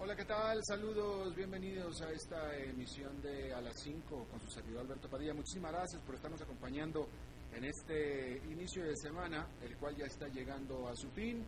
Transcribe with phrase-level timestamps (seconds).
[0.00, 0.60] Hola, ¿qué tal?
[0.64, 5.34] Saludos, bienvenidos a esta emisión de A las 5 con su servidor Alberto Padilla.
[5.34, 7.08] Muchísimas gracias por estarnos acompañando
[7.52, 11.42] en este inicio de semana, el cual ya está llegando a su fin.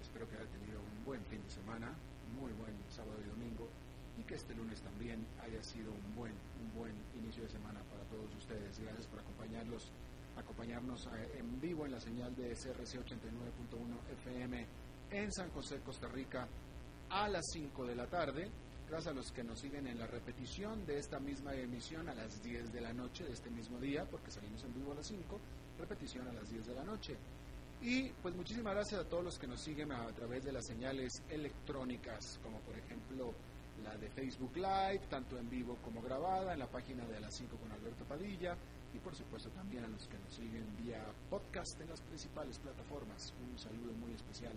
[0.00, 1.92] Espero que haya tenido un buen fin de semana,
[2.40, 3.68] muy buen sábado y domingo,
[4.16, 8.04] y que este lunes también haya sido un buen, un buen inicio de semana para
[8.04, 8.78] todos ustedes.
[8.78, 9.90] Gracias por acompañarlos,
[10.36, 14.66] acompañarnos eh, en vivo en la señal de CRC 89.1 FM
[15.10, 16.46] en San José, Costa Rica
[17.10, 18.48] a las 5 de la tarde.
[18.88, 22.40] Gracias a los que nos siguen en la repetición de esta misma emisión a las
[22.42, 25.40] 10 de la noche de este mismo día, porque salimos en vivo a las 5,
[25.78, 27.16] repetición a las 10 de la noche.
[27.82, 31.22] Y pues muchísimas gracias a todos los que nos siguen a, través de las señales
[31.28, 33.34] electrónicas, como por ejemplo
[33.82, 37.34] la de Facebook Live, tanto en vivo como grabada, en la página de a las
[37.34, 38.56] 5 con Alberto Padilla,
[38.94, 43.34] y por supuesto también a los que nos siguen vía podcast en las principales plataformas.
[43.50, 44.52] Un saludo muy especial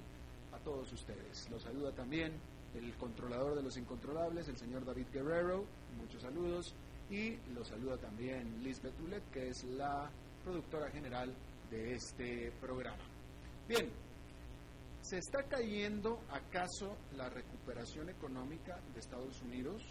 [0.53, 1.50] a todos ustedes.
[1.50, 2.33] Los saluda también
[2.75, 5.66] el controlador de los incontrolables, el señor David Guerrero,
[5.97, 6.73] muchos saludos,
[7.09, 10.09] y los saluda también Lisbeth Ulet, que es la
[10.44, 11.33] productora general
[11.70, 13.03] de este programa.
[13.67, 13.89] Bien,
[15.02, 19.83] ¿se está cayendo acaso la recuperación económica de Estados Unidos?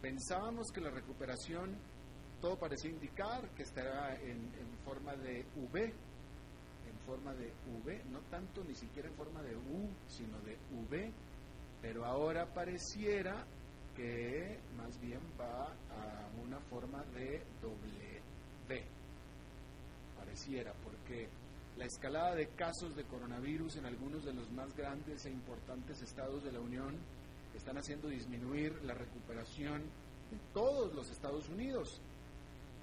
[0.00, 1.76] Pensábamos que la recuperación,
[2.40, 5.94] todo parecía indicar que estará en, en forma de V,
[7.00, 7.52] forma de
[7.84, 10.56] V, no tanto ni siquiera en forma de U, sino de
[10.88, 11.10] V,
[11.80, 13.44] pero ahora pareciera
[13.96, 18.22] que más bien va a una forma de doble
[18.66, 18.82] V.
[20.16, 21.28] Pareciera, porque
[21.76, 26.44] la escalada de casos de coronavirus en algunos de los más grandes e importantes estados
[26.44, 26.94] de la Unión
[27.54, 29.82] están haciendo disminuir la recuperación
[30.32, 32.00] en todos los Estados Unidos.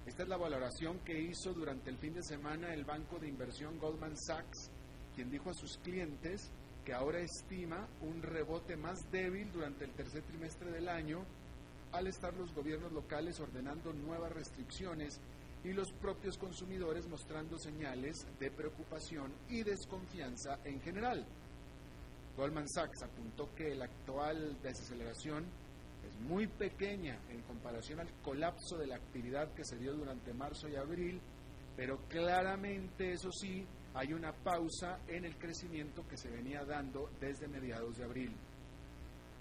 [0.05, 3.77] Esta es la valoración que hizo durante el fin de semana el banco de inversión
[3.79, 4.71] Goldman Sachs,
[5.15, 6.51] quien dijo a sus clientes
[6.83, 11.23] que ahora estima un rebote más débil durante el tercer trimestre del año
[11.91, 15.19] al estar los gobiernos locales ordenando nuevas restricciones
[15.63, 21.25] y los propios consumidores mostrando señales de preocupación y desconfianza en general.
[22.37, 25.45] Goldman Sachs apuntó que la actual desaceleración
[26.21, 30.75] muy pequeña en comparación al colapso de la actividad que se dio durante marzo y
[30.75, 31.19] abril,
[31.75, 37.47] pero claramente, eso sí, hay una pausa en el crecimiento que se venía dando desde
[37.47, 38.35] mediados de abril.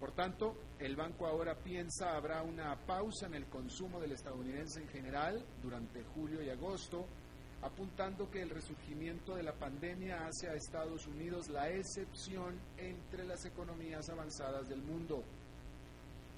[0.01, 4.89] Por tanto, el banco ahora piensa habrá una pausa en el consumo del estadounidense en
[4.89, 7.05] general durante julio y agosto,
[7.63, 13.45] apuntando que el resurgimiento de la pandemia hace a Estados Unidos la excepción entre las
[13.45, 15.25] economías avanzadas del mundo.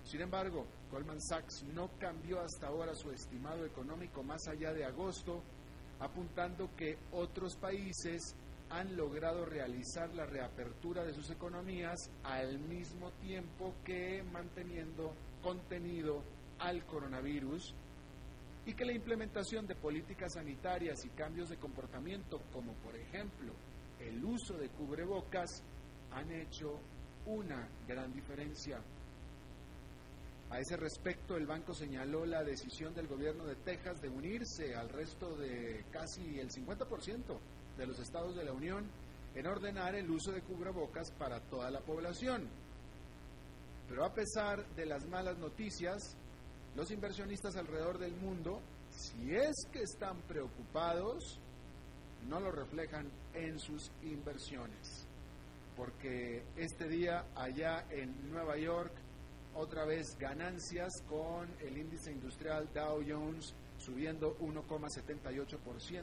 [0.04, 5.42] Sin embargo, Goldman Sachs no cambió hasta ahora su estimado económico más allá de agosto,
[6.00, 8.34] apuntando que otros países
[8.70, 15.12] han logrado realizar la reapertura de sus economías al mismo tiempo que manteniendo
[15.42, 16.22] contenido
[16.58, 17.74] al coronavirus
[18.66, 23.52] y que la implementación de políticas sanitarias y cambios de comportamiento, como por ejemplo
[23.98, 25.62] el uso de cubrebocas,
[26.12, 26.78] han hecho
[27.26, 28.80] una gran diferencia.
[30.50, 34.88] A ese respecto, el banco señaló la decisión del gobierno de Texas de unirse al
[34.88, 37.38] resto de casi el 50%
[37.78, 38.84] de los estados de la Unión
[39.36, 42.48] en ordenar el uso de cubrebocas para toda la población.
[43.88, 46.16] Pero a pesar de las malas noticias,
[46.74, 48.60] los inversionistas alrededor del mundo,
[48.90, 51.38] si es que están preocupados,
[52.28, 55.06] no lo reflejan en sus inversiones.
[55.76, 58.92] Porque este día allá en Nueva York,
[59.54, 66.00] otra vez ganancias con el índice industrial Dow Jones subiendo 1,78%,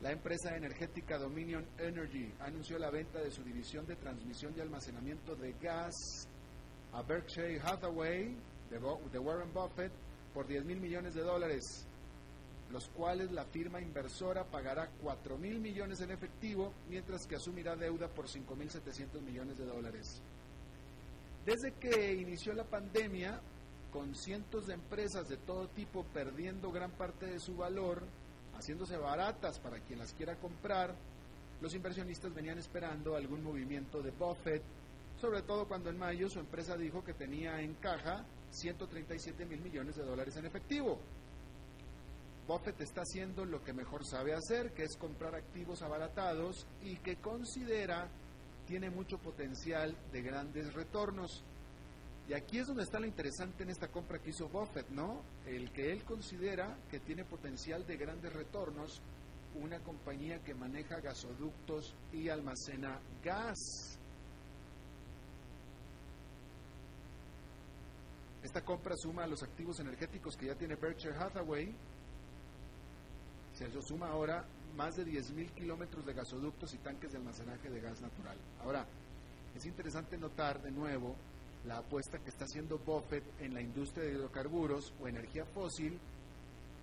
[0.00, 5.34] La empresa energética Dominion Energy anunció la venta de su división de transmisión y almacenamiento
[5.34, 5.94] de gas
[6.92, 8.36] a Berkshire Hathaway
[8.70, 9.92] de, Warren Buffett
[10.32, 11.86] por 10 mil millones de dólares,
[12.72, 18.08] los cuales la firma inversora pagará 4 mil millones en efectivo, mientras que asumirá deuda
[18.08, 20.20] por 5 mil 700 millones de dólares.
[21.46, 23.40] Desde que inició la pandemia,
[23.92, 28.02] con cientos de empresas de todo tipo perdiendo gran parte de su valor,
[28.54, 30.94] haciéndose baratas para quien las quiera comprar,
[31.60, 34.62] los inversionistas venían esperando algún movimiento de Buffett,
[35.20, 39.96] sobre todo cuando en mayo su empresa dijo que tenía en caja 137 mil millones
[39.96, 40.98] de dólares en efectivo.
[42.48, 47.16] Buffett está haciendo lo que mejor sabe hacer, que es comprar activos abaratados y que
[47.16, 48.08] considera
[48.66, 51.44] tiene mucho potencial de grandes retornos.
[52.26, 55.20] Y aquí es donde está lo interesante en esta compra que hizo Buffett, ¿no?
[55.46, 59.02] El que él considera que tiene potencial de grandes retornos
[59.54, 63.98] una compañía que maneja gasoductos y almacena gas.
[68.42, 71.74] Esta compra suma a los activos energéticos que ya tiene Berkshire Hathaway.
[73.58, 74.44] Se lo suma ahora
[74.76, 78.38] más de 10.000 kilómetros de gasoductos y tanques de almacenaje de gas natural.
[78.62, 78.86] Ahora,
[79.56, 81.16] es interesante notar de nuevo
[81.66, 85.98] la apuesta que está haciendo Buffett en la industria de hidrocarburos o energía fósil,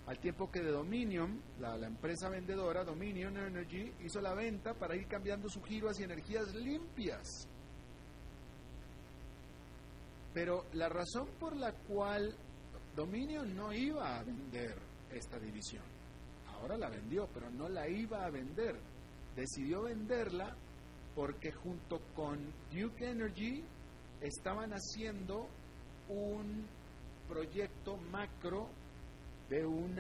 [0.06, 4.98] al tiempo que de Dominion, la, la, empresa vendedora Dominion Energy, hizo la venta para
[4.98, 7.48] ir cambiando su giro hacia energías limpias.
[10.33, 12.36] Pero la razón por la cual
[12.98, 14.75] Dominion no iba a vender
[15.10, 15.94] esta división,
[16.66, 18.76] ahora la vendió, pero no la iba a vender,
[19.36, 20.56] decidió venderla
[21.14, 22.40] porque junto con
[22.74, 23.64] Duke Energy
[24.20, 25.48] estaban haciendo
[26.10, 26.66] un
[27.28, 28.68] proyecto macro
[29.48, 29.96] de un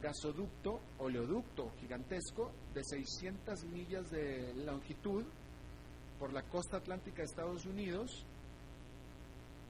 [0.00, 5.24] gasoducto, oleoducto gigantesco de 600 millas de longitud
[6.20, 8.24] por la costa atlántica de Estados Unidos,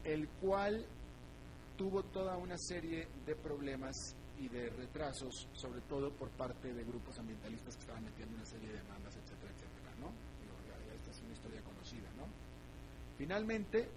[0.05, 0.85] el cual
[1.79, 7.19] tuvo toda una serie de problemas y de retrasos, sobre todo por parte de grupos
[7.19, 10.11] ambientalistas que estaban metiendo una serie de demandas, etcétera, etcétera, ¿no?
[10.95, 12.27] esta es una historia conocida, ¿no?
[13.17, 13.89] Finalmente,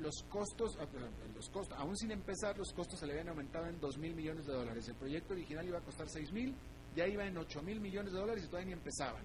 [0.00, 0.86] los costos, ah,
[1.34, 4.46] los costos, aún sin empezar, los costos se le habían aumentado en 2 mil millones
[4.46, 4.88] de dólares.
[4.88, 6.54] El proyecto original iba a costar 6 mil,
[6.96, 9.24] ya iba en 8 mil millones de dólares y todavía ni empezaban.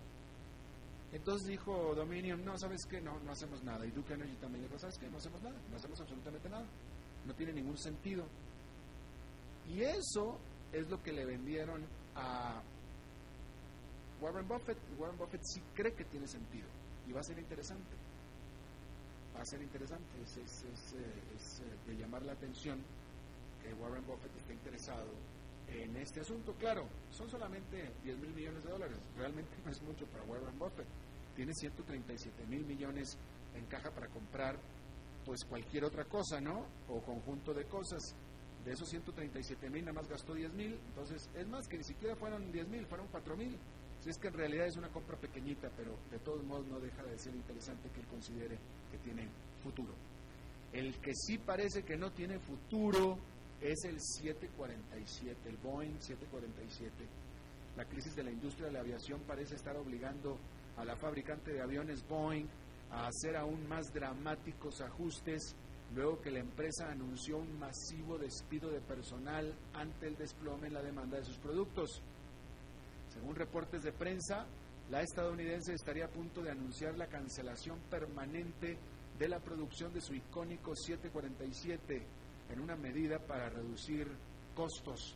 [1.12, 3.00] Entonces dijo Dominion, no, ¿sabes qué?
[3.02, 3.86] No, no hacemos nada.
[3.86, 5.10] Y Duke Energy también dijo, ¿sabes qué?
[5.10, 6.66] No hacemos nada, no hacemos absolutamente nada.
[7.26, 8.26] No tiene ningún sentido.
[9.69, 10.38] Y eso
[10.72, 11.84] es lo que le vendieron
[12.16, 12.62] a
[14.22, 14.78] Warren Buffett.
[14.98, 16.68] Warren Buffett sí cree que tiene sentido
[17.08, 17.96] y va a ser interesante.
[19.36, 22.80] Va a ser interesante, es, eh, eh, de llamar la atención
[23.62, 25.12] que Warren Buffett esté interesado
[25.68, 26.54] en este asunto.
[26.54, 30.88] Claro, son solamente 10 mil millones de dólares, realmente no es mucho para Warren Buffett.
[31.36, 33.16] Tiene 137 mil millones
[33.56, 34.57] en caja para comprar
[35.24, 36.66] pues cualquier otra cosa, ¿no?
[36.90, 38.02] O conjunto de cosas.
[38.68, 42.18] De esos 137 mil nada más gastó 10 mil, entonces es más que ni siquiera
[42.18, 43.57] fueron 10 mil, fueron 4 mil.
[44.02, 47.02] Si es que en realidad es una compra pequeñita, pero de todos modos no deja
[47.04, 48.57] de ser interesante que él considere
[48.92, 49.30] que tiene
[49.64, 49.94] futuro.
[50.74, 53.18] El que sí parece que no tiene futuro
[53.62, 56.92] es el 747, el Boeing 747.
[57.78, 60.38] La crisis de la industria de la aviación parece estar obligando
[60.76, 62.47] a la fabricante de aviones Boeing
[62.92, 65.56] a hacer aún más dramáticos ajustes
[65.96, 70.82] luego que la empresa anunció un masivo despido de personal ante el desplome en la
[70.82, 72.02] demanda de sus productos.
[73.14, 74.46] Según reportes de prensa,
[74.90, 78.78] la estadounidense estaría a punto de anunciar la cancelación permanente
[79.18, 82.06] de la producción de su icónico 747
[82.50, 84.08] en una medida para reducir
[84.56, 85.16] costos.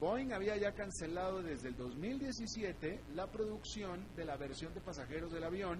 [0.00, 5.44] Boeing había ya cancelado desde el 2017 la producción de la versión de pasajeros del
[5.44, 5.78] avión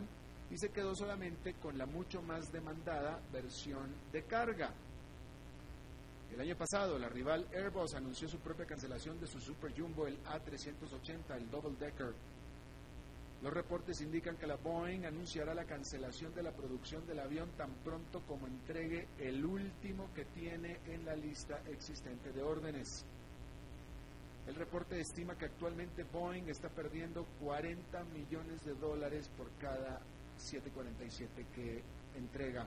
[0.53, 4.71] y se quedó solamente con la mucho más demandada versión de carga.
[6.31, 10.23] El año pasado, la rival Airbus anunció su propia cancelación de su Super Jumbo, el
[10.25, 12.13] A380, el Double Decker.
[13.43, 17.71] Los reportes indican que la Boeing anunciará la cancelación de la producción del avión tan
[17.83, 23.07] pronto como entregue el último que tiene en la lista existente de órdenes.
[24.47, 30.01] El reporte estima que actualmente Boeing está perdiendo 40 millones de dólares por cada
[30.43, 31.83] 747 que
[32.17, 32.67] entrega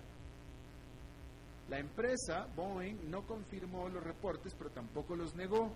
[1.69, 5.71] La empresa Boeing no confirmó los reportes, pero tampoco los negó.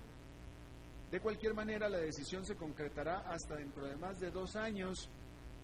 [1.12, 5.10] De cualquier manera, la decisión se concretará hasta dentro de más de dos años,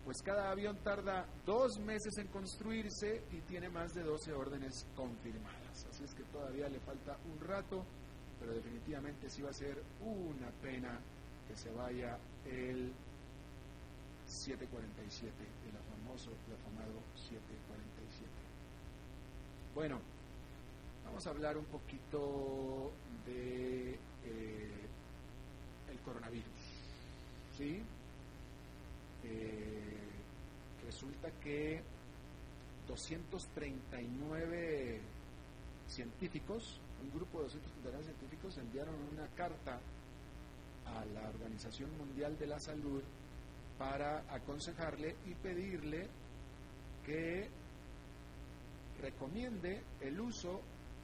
[0.03, 5.85] pues cada avión tarda dos meses en construirse y tiene más de 12 órdenes confirmadas.
[5.89, 7.83] Así es que todavía le falta un rato,
[8.39, 10.99] pero definitivamente sí va a ser una pena
[11.47, 12.91] que se vaya el
[14.25, 15.33] 747,
[15.64, 15.64] el
[16.05, 18.29] famoso y afamado 747.
[19.73, 19.99] Bueno,
[21.05, 22.91] vamos a hablar un poquito
[23.25, 24.87] de eh,
[25.89, 26.45] el coronavirus.
[27.57, 27.81] ¿Sí?
[29.23, 29.97] Eh,
[30.85, 31.81] resulta que
[32.87, 35.01] 239
[35.89, 39.79] científicos, un grupo de 239 científicos enviaron una carta
[40.85, 43.01] a la Organización Mundial de la Salud
[43.77, 46.07] para aconsejarle y pedirle
[47.05, 47.49] que
[49.01, 50.61] recomiende el uso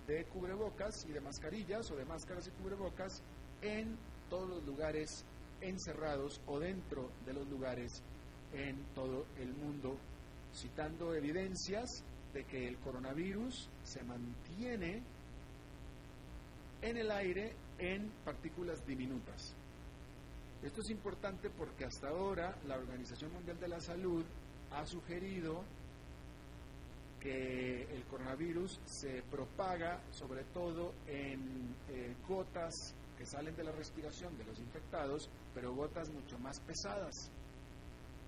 [0.08, 3.22] de cubrebocas y de mascarillas o de máscaras y cubrebocas
[3.62, 3.98] en
[4.30, 5.24] todos los lugares
[5.62, 8.02] encerrados o dentro de los lugares
[8.54, 9.98] en todo el mundo,
[10.54, 15.04] citando evidencias de que el coronavirus se mantiene
[16.82, 19.56] en el aire en partículas diminutas.
[20.64, 24.24] Esto es importante porque hasta ahora la Organización Mundial de la Salud
[24.72, 25.64] ha sugerido
[27.20, 34.38] que el coronavirus se propaga sobre todo en eh, gotas que salen de la respiración
[34.38, 37.30] de los infectados, pero gotas mucho más pesadas,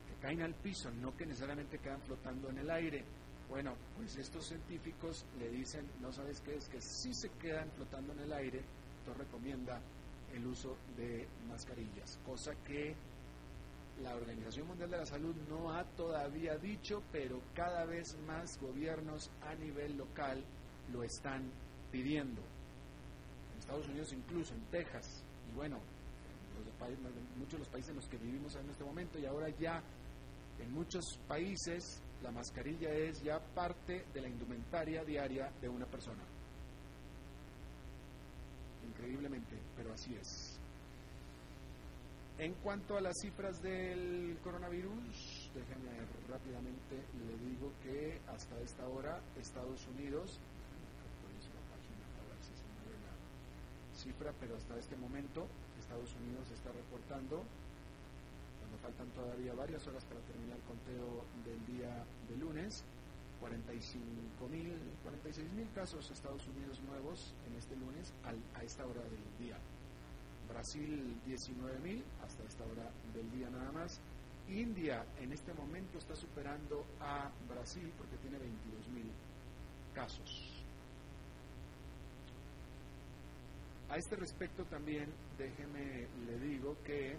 [0.07, 3.03] que caen al piso, no que necesariamente quedan flotando en el aire.
[3.49, 8.13] Bueno, pues estos científicos le dicen, no sabes qué es, que sí se quedan flotando
[8.13, 8.61] en el aire,
[8.99, 9.79] entonces recomienda
[10.33, 12.95] el uso de mascarillas, cosa que
[14.01, 19.29] la Organización Mundial de la Salud no ha todavía dicho, pero cada vez más gobiernos
[19.41, 20.43] a nivel local
[20.91, 21.43] lo están
[21.91, 22.41] pidiendo.
[23.53, 25.79] En Estados Unidos incluso, en Texas, y bueno,
[26.87, 29.81] en muchos de los países en los que vivimos en este momento, y ahora ya
[30.59, 36.23] en muchos países la mascarilla es ya parte de la indumentaria diaria de una persona
[39.03, 40.57] increíblemente, pero así es.
[42.39, 45.91] En cuanto a las cifras del coronavirus, déjenme
[46.29, 50.39] rápidamente le digo que hasta esta hora Estados Unidos,
[53.93, 55.47] cifra, pero hasta este momento
[55.79, 57.43] Estados Unidos está reportando,
[58.59, 62.83] cuando faltan todavía varias horas para terminar el conteo del día de lunes,
[63.43, 64.71] 45 mil,
[65.03, 69.57] 46 mil casos Estados Unidos nuevos en este lunes a esta hora del día.
[70.47, 73.99] Brasil 19 mil hasta esta hora del día nada más.
[74.47, 79.11] India en este momento está superando a Brasil porque tiene 22 mil
[79.93, 80.63] casos.
[83.89, 87.17] A este respecto también déjeme le digo que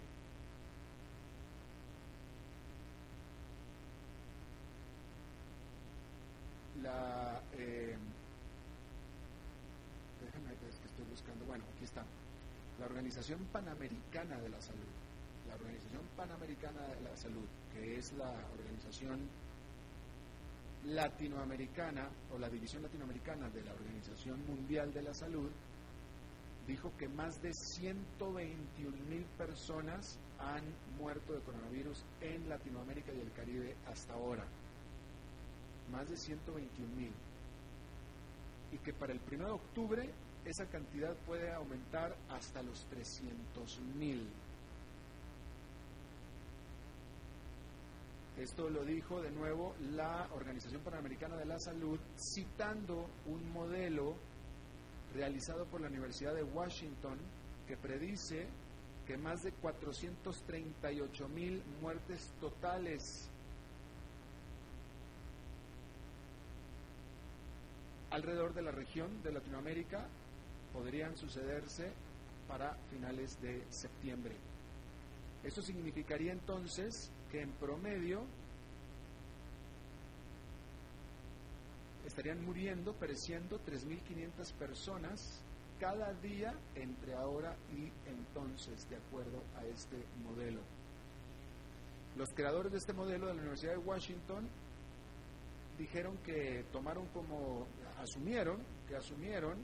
[6.85, 7.41] la...
[7.59, 7.97] Eh,
[10.21, 11.45] déjame estoy buscando.
[11.47, 12.05] Bueno, aquí está.
[12.79, 14.93] La Organización Panamericana de la Salud.
[15.49, 19.29] La Organización Panamericana de la Salud, que es la organización
[20.87, 25.51] latinoamericana o la división latinoamericana de la Organización Mundial de la Salud,
[26.67, 30.65] dijo que más de 121 mil personas han
[30.99, 34.45] muerto de coronavirus en Latinoamérica y el Caribe hasta ahora
[35.91, 37.13] más de 121 mil.
[38.73, 40.11] Y que para el 1 de octubre
[40.45, 44.29] esa cantidad puede aumentar hasta los 300 mil.
[48.37, 54.17] Esto lo dijo de nuevo la Organización Panamericana de la Salud citando un modelo
[55.15, 57.17] realizado por la Universidad de Washington
[57.69, 58.49] que predice
[59.07, 63.31] que más de 438 mil muertes totales
[68.15, 70.07] alrededor de la región de Latinoamérica
[70.73, 71.93] podrían sucederse
[72.49, 74.35] para finales de septiembre.
[75.43, 78.23] Eso significaría entonces que en promedio
[82.07, 85.41] estarían muriendo, pereciendo 3.500 personas
[85.81, 90.61] cada día entre ahora y entonces, de acuerdo a este modelo.
[92.17, 94.49] Los creadores de este modelo de la Universidad de Washington
[95.79, 97.67] dijeron que tomaron como,
[98.01, 98.59] asumieron,
[98.89, 99.59] que asumieron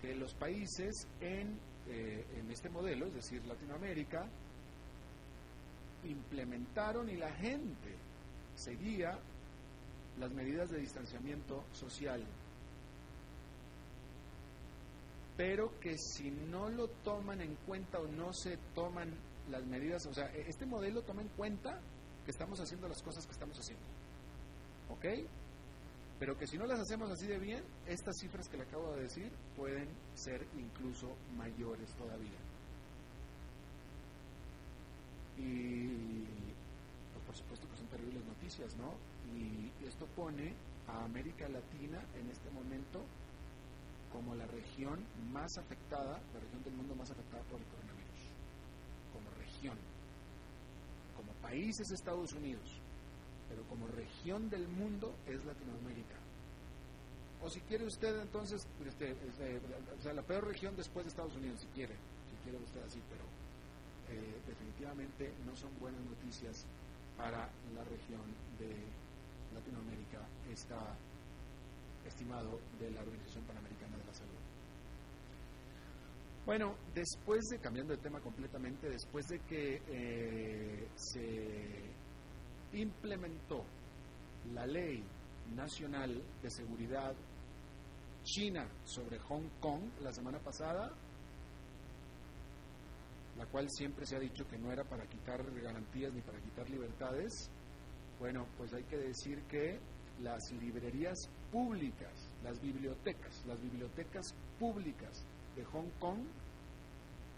[0.00, 4.26] que los países en, eh, en este modelo, es decir, Latinoamérica,
[6.04, 7.96] implementaron y la gente
[8.54, 9.18] seguía
[10.18, 12.24] las medidas de distanciamiento social,
[15.36, 19.12] pero que si no lo toman en cuenta o no se toman
[19.50, 21.80] las medidas, o sea, e-, este modelo toma en cuenta
[22.24, 23.84] que estamos haciendo las cosas que estamos haciendo.
[24.90, 25.04] ¿Ok?
[26.24, 29.02] Pero que si no las hacemos así de bien, estas cifras que le acabo de
[29.02, 32.40] decir pueden ser incluso mayores todavía.
[35.36, 36.24] Y
[37.12, 38.94] pues, por supuesto que son terribles noticias, ¿no?
[39.36, 40.54] Y esto pone
[40.88, 43.04] a América Latina en este momento
[44.10, 48.20] como la región más afectada, la región del mundo más afectada por el coronavirus,
[49.12, 49.76] como región.
[51.18, 52.80] Como país es Estados Unidos,
[53.50, 56.16] pero como región del mundo es Latinoamérica.
[57.42, 59.60] O si quiere usted entonces, este, este,
[59.98, 63.00] o sea, la peor región después de Estados Unidos, si quiere, si quiere usted así,
[63.10, 63.22] pero
[64.08, 66.64] eh, definitivamente no son buenas noticias
[67.18, 68.22] para la región
[68.58, 68.72] de
[69.54, 70.96] Latinoamérica, está
[72.06, 74.32] estimado de la Organización Panamericana de la Salud.
[76.46, 81.92] Bueno, después de, cambiando de tema completamente, después de que eh, se
[82.72, 83.64] implementó
[84.52, 85.02] la ley
[85.54, 87.14] nacional de seguridad
[88.24, 90.90] china sobre Hong Kong la semana pasada,
[93.36, 96.68] la cual siempre se ha dicho que no era para quitar garantías ni para quitar
[96.70, 97.50] libertades,
[98.18, 99.78] bueno, pues hay que decir que
[100.22, 101.18] las librerías
[101.50, 105.24] públicas, las bibliotecas, las bibliotecas públicas
[105.56, 106.20] de Hong Kong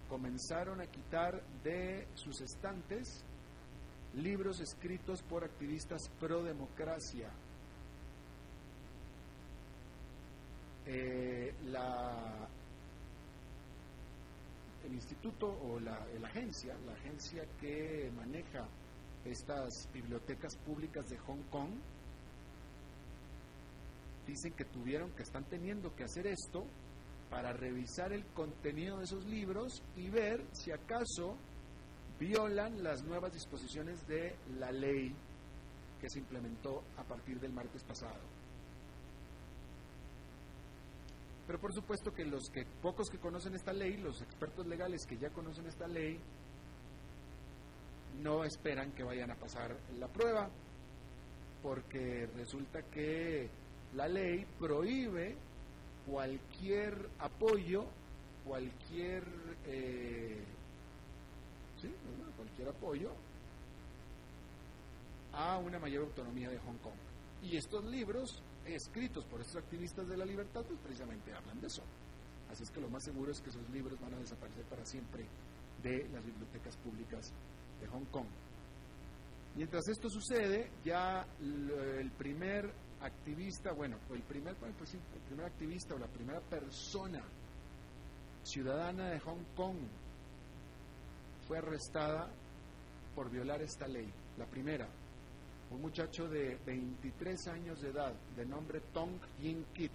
[0.09, 3.25] comenzaron a quitar de sus estantes
[4.17, 7.31] libros escritos por activistas pro democracia.
[10.87, 12.49] Eh, la,
[14.85, 18.67] el instituto o la, la agencia, la agencia que maneja
[19.25, 21.71] estas bibliotecas públicas de Hong Kong,
[24.27, 26.65] dicen que tuvieron, que están teniendo que hacer esto
[27.31, 31.37] para revisar el contenido de esos libros y ver si acaso
[32.19, 35.15] violan las nuevas disposiciones de la ley
[36.01, 38.21] que se implementó a partir del martes pasado.
[41.47, 45.17] Pero por supuesto que los que pocos que conocen esta ley, los expertos legales que
[45.17, 46.19] ya conocen esta ley,
[48.21, 50.49] no esperan que vayan a pasar la prueba,
[51.63, 53.49] porque resulta que
[53.95, 55.37] la ley prohíbe
[56.07, 57.85] cualquier apoyo,
[58.45, 59.23] cualquier
[59.67, 60.45] eh,
[62.37, 63.11] cualquier apoyo
[65.33, 66.95] a una mayor autonomía de Hong Kong.
[67.43, 71.83] Y estos libros, escritos por estos activistas de la libertad, pues precisamente hablan de eso.
[72.51, 75.27] Así es que lo más seguro es que esos libros van a desaparecer para siempre
[75.83, 77.33] de las bibliotecas públicas
[77.81, 78.27] de Hong Kong.
[79.57, 85.99] Mientras esto sucede, ya el primer activista, bueno, el primer, pues el primer activista o
[85.99, 87.23] la primera persona
[88.43, 89.77] ciudadana de Hong Kong
[91.47, 92.29] fue arrestada
[93.15, 94.13] por violar esta ley.
[94.39, 94.87] La primera,
[95.71, 99.93] un muchacho de 23 años de edad, de nombre Tong Yin Kit,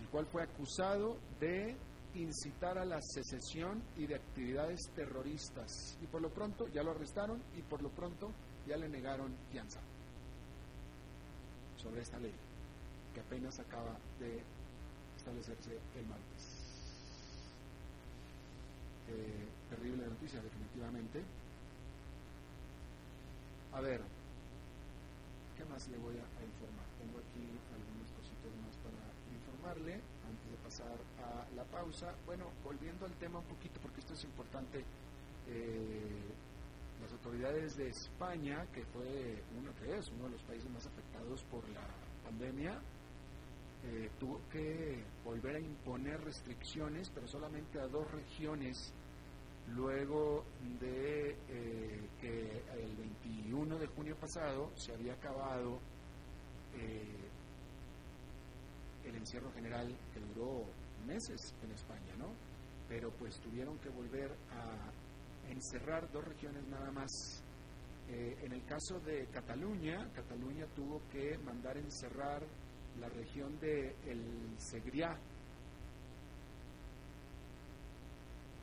[0.00, 1.76] el cual fue acusado de
[2.14, 5.96] incitar a la secesión y de actividades terroristas.
[6.02, 8.30] Y por lo pronto ya lo arrestaron y por lo pronto
[8.66, 9.80] ya le negaron fianza
[11.76, 12.34] sobre esta ley
[13.14, 14.42] que apenas acaba de
[15.16, 16.56] establecerse el martes.
[19.08, 21.22] Eh, terrible noticia, definitivamente.
[23.72, 24.00] A ver,
[25.56, 26.86] ¿qué más le voy a, informar?
[26.98, 29.02] Tengo aquí algunas cositas más para
[29.34, 32.14] informarle antes de pasar a la pausa.
[32.24, 34.84] Bueno, volviendo al tema un poquito, porque esto es importante.
[35.48, 36.32] Eh,
[37.02, 41.42] las autoridades de España, que fue uno que es uno de los países más afectados
[41.44, 41.84] por la
[42.24, 42.80] pandemia,
[43.84, 48.92] eh, tuvo que volver a imponer restricciones, pero solamente a dos regiones,
[49.74, 50.44] luego
[50.80, 55.78] de eh, que el 21 de junio pasado se había acabado
[56.76, 57.28] eh,
[59.04, 60.64] el encierro general que duró
[61.06, 62.28] meses en España, ¿no?
[62.88, 67.42] Pero pues tuvieron que volver a encerrar dos regiones nada más.
[68.08, 72.42] en el caso de Cataluña, Cataluña tuvo que mandar encerrar
[73.00, 75.18] la región de El Segriá,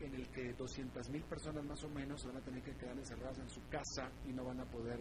[0.04, 3.50] en el que 200.000 personas más o menos van a tener que quedar encerradas en
[3.50, 5.00] su casa y no van a poder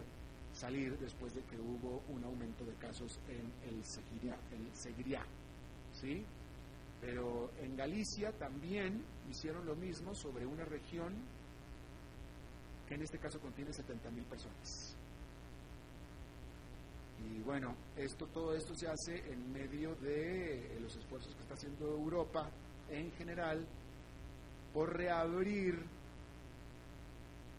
[0.53, 5.25] salir después de que hubo un aumento de casos en el Segriá, el Segriá
[5.93, 6.25] ¿sí?
[7.01, 11.15] Pero en Galicia también hicieron lo mismo sobre una región
[12.87, 14.97] que en este caso contiene 70.000 personas.
[17.25, 21.87] Y bueno, esto, todo esto se hace en medio de los esfuerzos que está haciendo
[21.87, 22.51] Europa
[22.91, 23.67] en general
[24.73, 25.79] por reabrir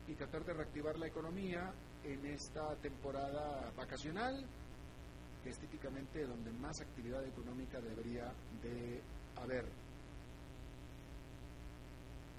[0.08, 1.72] y tratar de reactivar la economía
[2.04, 4.46] en esta temporada vacacional,
[5.44, 9.02] que es típicamente donde más actividad económica debería de
[9.42, 9.66] haber.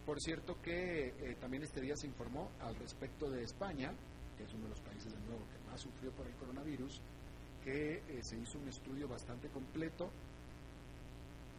[0.04, 3.90] Por cierto que eh, también este día se informó al respecto de España,
[4.36, 7.00] que es uno de los países de nuevo que más sufrió por el coronavirus,
[7.64, 10.10] que eh, se hizo un estudio bastante completo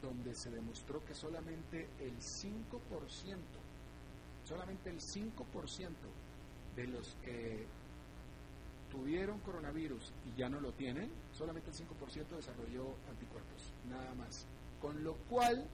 [0.05, 2.49] donde se demostró que solamente el 5%,
[4.45, 5.93] solamente el 5%
[6.75, 7.65] de los que
[8.91, 14.45] tuvieron coronavirus y ya no lo tienen, solamente el 5% desarrolló anticuerpos, nada más.
[14.79, 15.67] Con lo cual,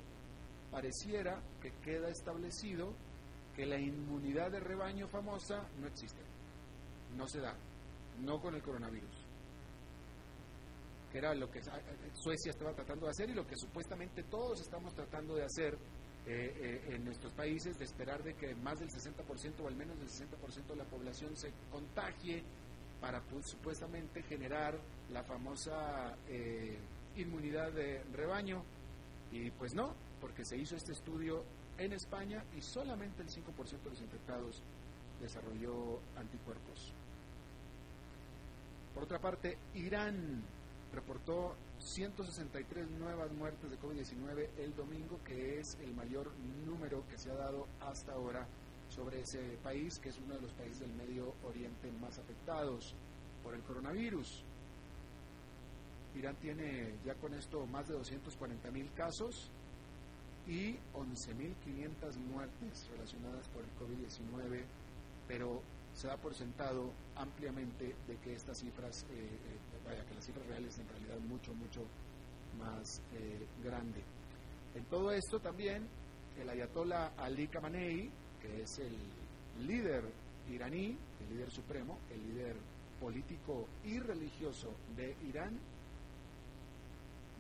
[0.71, 2.93] pareciera que queda establecido
[3.55, 6.21] que la inmunidad de rebaño famosa no existe,
[7.17, 7.53] no se da,
[8.21, 9.20] no con el coronavirus
[11.11, 11.61] que era lo que
[12.13, 15.77] Suecia estaba tratando de hacer y lo que supuestamente todos estamos tratando de hacer
[16.25, 16.53] eh,
[16.87, 20.07] eh, en nuestros países, de esperar de que más del 60% o al menos del
[20.07, 22.43] 60% de la población se contagie
[23.01, 24.77] para pues, supuestamente generar
[25.11, 26.77] la famosa eh,
[27.17, 28.63] inmunidad de rebaño.
[29.31, 31.43] Y pues no, porque se hizo este estudio
[31.77, 34.61] en España y solamente el 5% de los infectados
[35.19, 36.93] desarrolló anticuerpos.
[38.93, 40.43] Por otra parte, Irán
[40.93, 46.31] reportó 163 nuevas muertes de COVID-19 el domingo, que es el mayor
[46.65, 48.47] número que se ha dado hasta ahora
[48.89, 52.93] sobre ese país, que es uno de los países del Medio Oriente más afectados
[53.43, 54.43] por el coronavirus.
[56.15, 59.49] Irán tiene ya con esto más de 240 mil casos
[60.45, 64.63] y 11.500 muertes relacionadas por el COVID-19,
[65.27, 65.61] pero
[65.93, 70.45] se da por sentado ampliamente de que estas cifras, eh, eh, vaya, que las cifras
[70.47, 71.81] reales en realidad mucho, mucho
[72.57, 74.03] más eh, grande.
[74.75, 75.87] En todo esto también
[76.39, 78.09] el ayatollah Ali Khamenei,
[78.41, 78.97] que es el
[79.67, 80.03] líder
[80.49, 82.55] iraní, el líder supremo, el líder
[82.99, 85.59] político y religioso de Irán,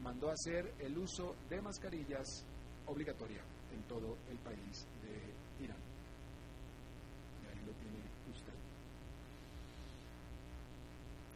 [0.01, 2.43] mandó hacer el uso de mascarillas
[2.87, 3.41] obligatoria
[3.73, 5.77] en todo el país de Irán.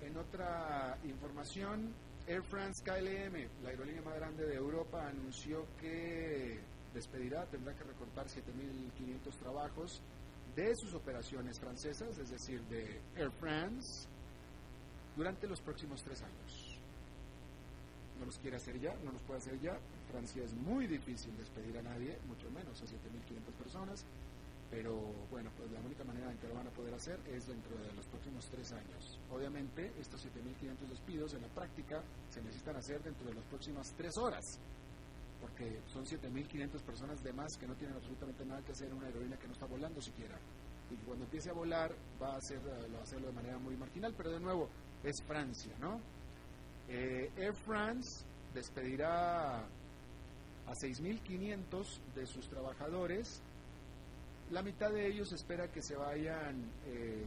[0.06, 1.92] En otra información,
[2.28, 6.60] Air France KLM, la aerolínea más grande de Europa, anunció que
[6.94, 10.02] despedirá, tendrá que recortar 7.500 trabajos
[10.56, 14.08] de sus operaciones francesas, es decir, de Air France,
[15.16, 16.80] durante los próximos tres años.
[18.20, 19.76] No los quiere hacer ya, no los puede hacer ya.
[20.12, 24.06] Francia es muy difícil despedir a nadie, mucho menos a 7.500 personas.
[24.76, 24.92] Pero
[25.32, 27.94] bueno, pues la única manera en que lo van a poder hacer es dentro de
[27.94, 29.18] los próximos tres años.
[29.32, 34.12] Obviamente, estos 7.500 despidos en la práctica se necesitan hacer dentro de las próximas tres
[34.18, 34.44] horas,
[35.40, 39.08] porque son 7.500 personas de más que no tienen absolutamente nada que hacer en una
[39.08, 40.38] aerolínea que no está volando siquiera.
[40.92, 43.78] Y cuando empiece a volar va a, hacer, eh, va a hacerlo de manera muy
[43.78, 44.68] marginal, pero de nuevo,
[45.06, 46.02] es Francia, ¿no?
[46.90, 53.42] Eh, Air France despedirá a 6.500 de sus trabajadores
[54.52, 56.56] la mitad de ellos espera que se vayan
[56.88, 57.26] eh,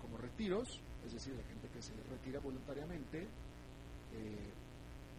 [0.00, 4.50] como retiros, es decir, la gente que se retira voluntariamente, eh,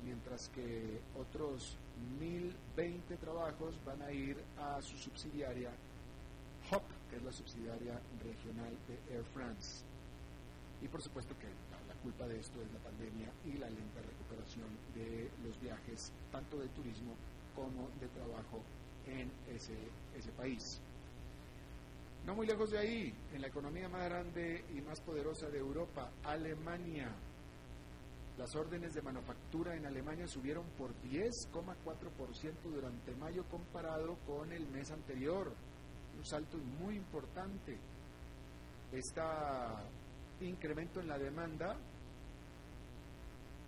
[0.04, 1.78] mientras que otros
[2.20, 5.70] 1.020 trabajos van a ir a su subsidiaria
[6.72, 9.84] HOP, que es la subsidiaria regional de Air France.
[10.82, 14.70] Y por supuesto que la, culpa de esto es la pandemia y la lenta recuperación
[14.94, 17.16] de los viajes, tanto de turismo
[17.56, 18.62] como de trabajo
[19.08, 19.74] en ese,
[20.16, 20.80] ese país.
[22.26, 26.10] No muy lejos de ahí, en la economía más grande y más poderosa de Europa,
[26.24, 27.12] Alemania.
[28.40, 31.76] Las órdenes de manufactura en Alemania subieron por 10,4%
[32.64, 35.54] durante mayo comparado con el mes anterior.
[36.18, 37.78] Un salto muy importante.
[38.92, 39.22] Este
[40.42, 41.78] incremento en la demanda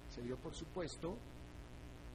[0.09, 1.15] se dio, por supuesto,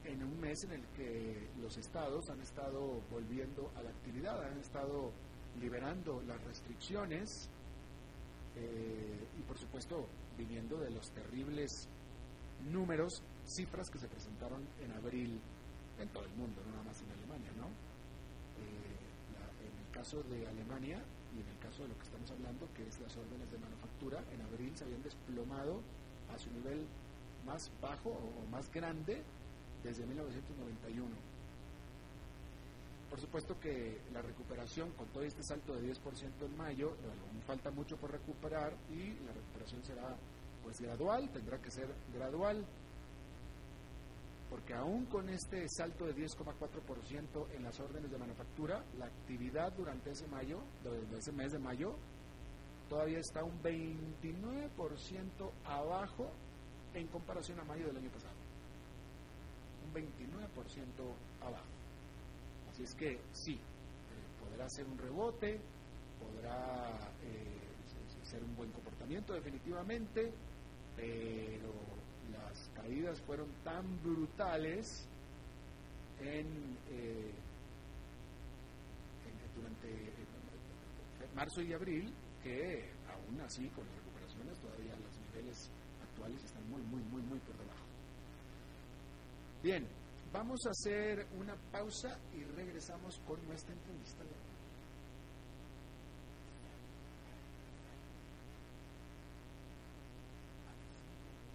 [0.03, 4.59] en un mes en el que los estados han estado volviendo a la actividad, han
[4.59, 5.11] estado
[5.59, 7.49] liberando las restricciones
[8.55, 11.87] eh, y por supuesto viniendo de los terribles
[12.71, 15.39] números, cifras que se presentaron en abril
[15.99, 17.67] en todo el mundo, no nada más en Alemania, ¿no?
[17.67, 21.03] Eh, en el caso de Alemania
[21.35, 24.23] y en el caso de lo que estamos hablando, que es las órdenes de manufactura,
[24.33, 25.81] en abril se habían desplomado
[26.33, 26.85] a su nivel
[27.45, 29.21] más bajo o más grande
[29.83, 31.32] desde 1991
[33.13, 36.93] por supuesto que la recuperación, con todo este salto de 10% en mayo,
[37.45, 40.17] falta mucho por recuperar y la recuperación será
[40.63, 42.65] pues gradual, tendrá que ser gradual,
[44.49, 50.09] porque aún con este salto de 10,4% en las órdenes de manufactura, la actividad durante
[50.09, 51.93] ese mayo, durante ese mes de mayo,
[52.89, 56.31] todavía está un 29% abajo
[56.95, 58.33] en comparación a mayo del año pasado.
[59.85, 60.07] Un 29%
[61.45, 61.72] abajo.
[62.73, 63.59] Así es que sí, eh,
[64.43, 65.59] podrá ser un rebote,
[66.19, 66.89] podrá
[67.21, 70.31] eh, ser un buen comportamiento definitivamente,
[70.95, 71.71] pero
[72.31, 75.05] las caídas fueron tan brutales
[76.19, 76.47] en,
[76.89, 77.31] eh,
[79.55, 80.13] durante
[81.35, 85.69] marzo y abril que aún así con las recuperaciones todavía los niveles
[86.01, 87.85] actuales están muy, muy, muy, muy por debajo.
[89.61, 89.87] Bien,
[90.33, 94.23] vamos a hacer una pausa y regresamos con nuestra entrevista.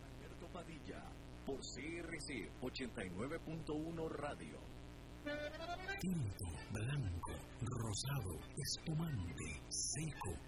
[0.07, 1.03] Alberto Padilla,
[1.45, 4.59] por CRC 89.1 Radio.
[6.01, 10.48] Tinto, blanco, rosado, espumante, seco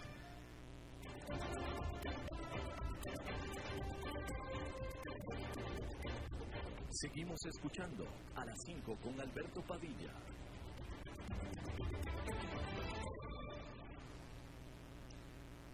[7.01, 10.11] Seguimos escuchando a las 5 con Alberto Padilla.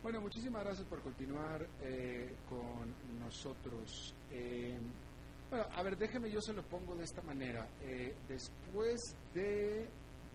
[0.01, 4.13] Bueno, muchísimas gracias por continuar eh, con nosotros.
[4.31, 4.77] Eh,
[5.49, 7.67] bueno, a ver, déjeme, yo se lo pongo de esta manera.
[7.81, 9.85] Eh, después de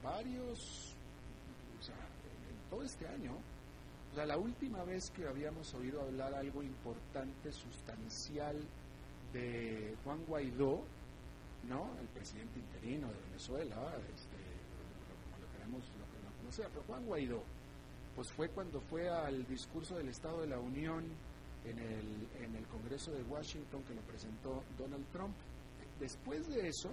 [0.03, 0.95] varios,
[1.79, 3.33] o sea, en todo este año,
[4.12, 8.57] o sea, la última vez que habíamos oído hablar algo importante, sustancial
[9.33, 10.83] de Juan Guaidó,
[11.66, 11.88] ¿no?
[11.98, 13.75] El presidente interino de Venezuela,
[14.14, 14.37] este,
[15.40, 17.42] lo queremos lo, conocer, pero Juan Guaidó,
[18.14, 21.05] pues fue cuando fue al discurso del Estado de la Unión
[21.64, 25.35] en el, en el Congreso de Washington que lo presentó Donald Trump.
[25.98, 26.90] Después de eso,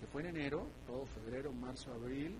[0.00, 2.34] que fue en enero, todo febrero, marzo, abril,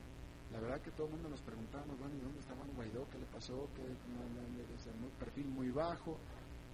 [0.53, 3.09] la verdad que todo el mundo nos preguntábamos, bueno, ¿dónde está Juan Guaidó?
[3.11, 3.69] ¿Qué le pasó?
[3.75, 6.17] ¿Qué, un perfil muy bajo,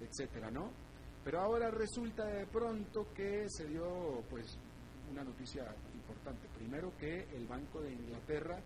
[0.00, 0.70] etcétera, ¿no?
[1.24, 4.58] Pero ahora resulta de pronto que se dio, pues,
[5.10, 6.48] una noticia importante.
[6.56, 8.58] Primero que el Banco de Inglaterra,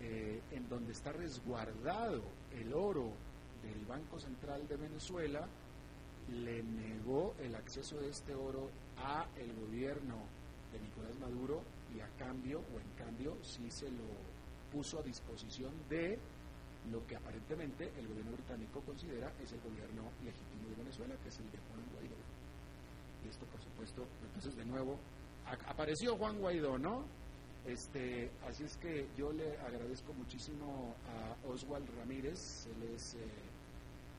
[0.00, 3.12] eh, en donde está resguardado el oro
[3.62, 5.46] del Banco Central de Venezuela,
[6.30, 10.16] le negó el acceso de este oro a el gobierno
[10.72, 11.62] de Nicolás Maduro
[11.94, 14.08] y a cambio, o en cambio, sí se lo
[14.72, 16.18] puso a disposición de
[16.90, 21.38] lo que aparentemente el gobierno británico considera es el gobierno legítimo de Venezuela, que es
[21.38, 22.16] el de Juan Guaidó.
[23.24, 24.98] Y esto, por supuesto, entonces de nuevo,
[25.68, 27.04] apareció Juan Guaidó, ¿no?
[27.66, 33.18] Este, así es que yo le agradezco muchísimo a Oswald Ramírez, él es eh,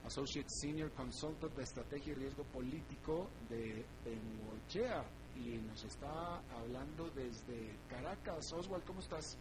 [0.05, 5.03] Associate Senior Consultant de Estrategia y Riesgo Político de Bengochea
[5.35, 8.51] y nos está hablando desde Caracas.
[8.53, 9.37] Oswald, ¿cómo estás?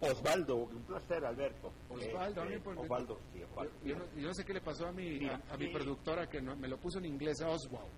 [0.00, 1.72] Osvaldo, un placer, Alberto.
[1.88, 3.72] Osvaldo, a mí por Osvaldo, sí, Osvaldo.
[3.84, 6.98] Yo, no, sé qué le pasó a mi, a, mi productora que me lo puso
[6.98, 7.88] en inglés, Oswald.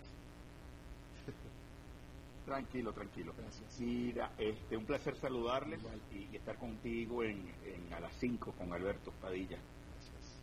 [2.44, 3.35] Tranquilo, tranquilo.
[3.37, 3.81] Gracias.
[3.81, 5.81] Mira, este, un placer saludarles
[6.12, 7.52] y, estar contigo en,
[7.92, 9.59] a las 5 con Alberto Padilla.
[9.59, 10.40] Gracias.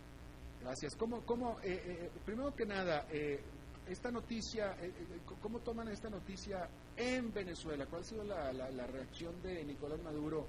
[0.62, 0.96] Gracias.
[0.98, 3.42] ¿Cómo, cómo eh, eh, primero que nada, eh,
[3.88, 4.76] esta noticia,
[5.42, 7.86] ¿cómo toman esta noticia en Venezuela?
[7.86, 10.48] ¿Cuál ha sido la, la reacción de Nicolás Maduro?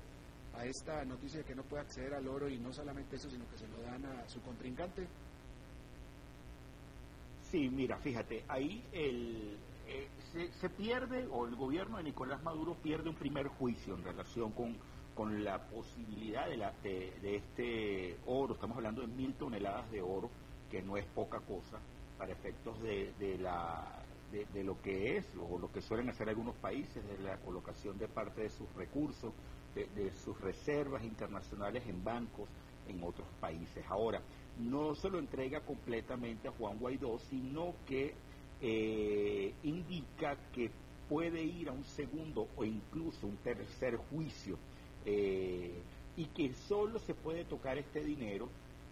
[0.56, 3.48] a esta noticia de que no puede acceder al oro y no solamente eso, sino
[3.48, 5.06] que se lo dan a su contrincante?
[7.50, 10.08] Sí, mira, fíjate, ahí el, eh,
[10.60, 14.76] se, pierde, o el gobierno de Nicolás Maduro pierde un primer juicio en relación con,
[15.14, 20.30] con la posibilidad de, la, de, este oro, estamos hablando de mil toneladas de oro,
[20.70, 21.78] que no es poca cosa,
[22.18, 24.00] para efectos de, de la
[24.30, 27.98] de, de, lo que es o lo que suelen hacer algunos países de la colocación
[27.98, 29.32] de parte de sus recursos
[29.74, 32.48] de, sus reservas internacionales en bancos
[32.88, 33.84] en otros países.
[33.88, 34.20] Ahora,
[34.58, 38.14] no se lo entrega completamente a Juan Guaidó, sino que
[38.60, 40.70] eh, indica que
[41.08, 44.58] puede ir a un segundo o incluso un tercer juicio
[45.04, 45.82] eh,
[46.16, 48.48] y que solo se puede tocar este dinero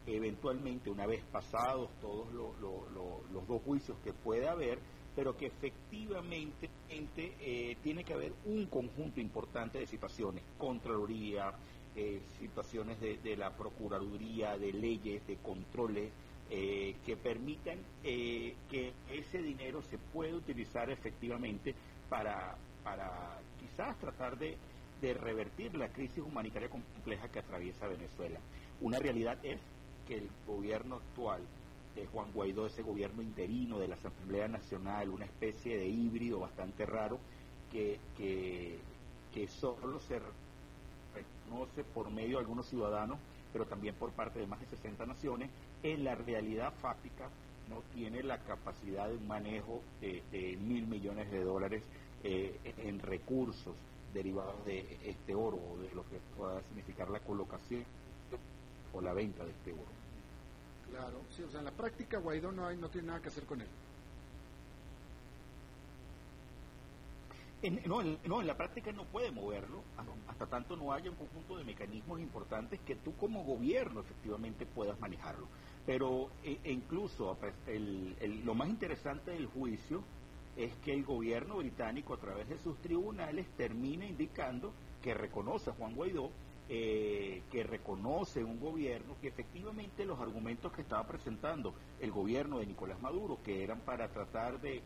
[0.06, 4.78] eventualmente, una vez pasados todos los dos juicios que puede haber,
[5.14, 11.52] pero que efectivamente eh, tiene que haber un conjunto importante de situaciones, Contraloría,
[11.94, 16.10] eh, situaciones de, la Procuraduría, de leyes, de controles,
[16.50, 21.74] eh, que permitan que ese dinero se pueda utilizar efectivamente
[22.08, 24.56] para, para quizás tratar de,
[25.00, 28.38] de revertir la crisis humanitaria compleja que atraviesa Venezuela.
[28.80, 29.60] Una realidad es
[30.12, 31.40] que el gobierno actual
[31.94, 36.84] de Juan Guaidó, ese gobierno interino de la Asamblea Nacional, una especie de híbrido bastante
[36.84, 37.18] raro
[37.70, 40.20] que, que, solo se
[41.14, 43.18] reconoce por medio de algunos ciudadanos,
[43.52, 45.50] pero también por parte de más de 60 naciones,
[45.82, 47.28] en la realidad fáctica
[47.70, 51.82] no tiene la capacidad de un manejo de, mil millones de dólares
[52.24, 53.74] eh, en recursos
[54.12, 57.84] derivados de este oro o de lo que pueda significar la colocación
[58.92, 60.01] o la venta de este oro.
[60.92, 63.44] Claro, sí, o sea, en la práctica Guaidó no, hay, no tiene nada que hacer
[63.44, 63.66] con él.
[67.62, 69.82] En, no, en, la práctica no puede moverlo
[70.28, 75.00] hasta tanto no haya un conjunto de mecanismos importantes que tú como gobierno efectivamente puedas
[75.00, 75.46] manejarlo.
[75.86, 77.54] Pero e, e incluso pues,
[78.44, 80.02] lo más interesante del juicio
[80.56, 85.72] es que el gobierno británico a través de sus tribunales termina indicando que reconoce a
[85.72, 86.30] Juan Guaidó
[86.68, 92.66] eh, que reconoce un gobierno que efectivamente los argumentos que estaba presentando el gobierno de
[92.66, 94.82] Nicolás Maduro, que eran para tratar de,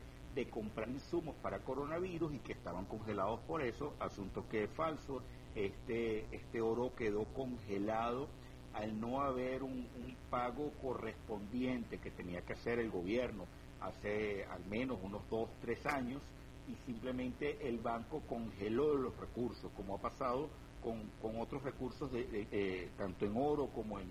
[0.51, 5.23] comprar insumos para coronavirus y que estaban congelados por eso, asunto que es falso,
[5.55, 8.29] este, este oro quedó congelado
[8.75, 9.89] al no haber un
[10.29, 13.47] pago correspondiente que tenía que hacer el gobierno
[13.81, 16.21] hace al menos unos dos, tres años
[16.69, 20.49] y simplemente el banco congeló los recursos, como ha pasado
[21.21, 24.07] con, otros recursos, de, eh, tanto en oro como en,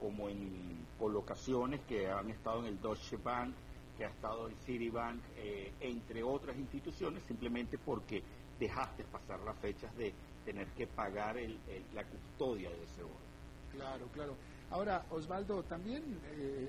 [0.00, 3.54] como en colocaciones que han estado en el Deutsche Bank,
[3.96, 8.22] que ha estado en Citibank, eh, entre otras instituciones, simplemente porque
[8.58, 10.12] dejaste pasar las fechas de
[10.44, 11.58] tener que pagar el,
[11.94, 13.26] la custodia de ese oro.
[13.72, 14.34] Claro, claro.
[14.70, 16.02] Ahora, Osvaldo, también
[16.38, 16.68] eh,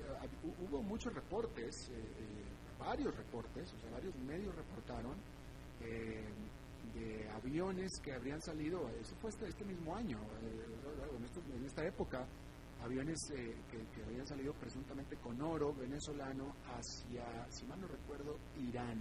[0.68, 1.90] hubo muchos reportes,
[2.78, 5.14] varios reportes, o sea, varios medios reportaron
[6.98, 12.26] de aviones que habrían salido, eso fue este, este mismo año, eh, en, esta época,
[12.82, 18.36] aviones eh, que, habían salido presuntamente con oro venezolano hacia, si mal no recuerdo,
[18.68, 18.98] Irán.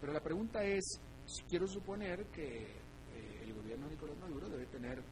[0.00, 1.00] Pero la pregunta es,
[1.48, 5.02] quiero suponer que eh, el gobierno de Nicolás Maduro debe tener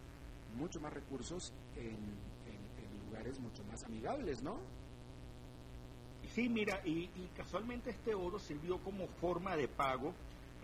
[0.56, 2.32] mucho más recursos en,
[3.06, 4.58] lugares mucho más amigables, ¿no?
[6.34, 10.14] Sí, mira, y, y, casualmente este oro sirvió como forma de pago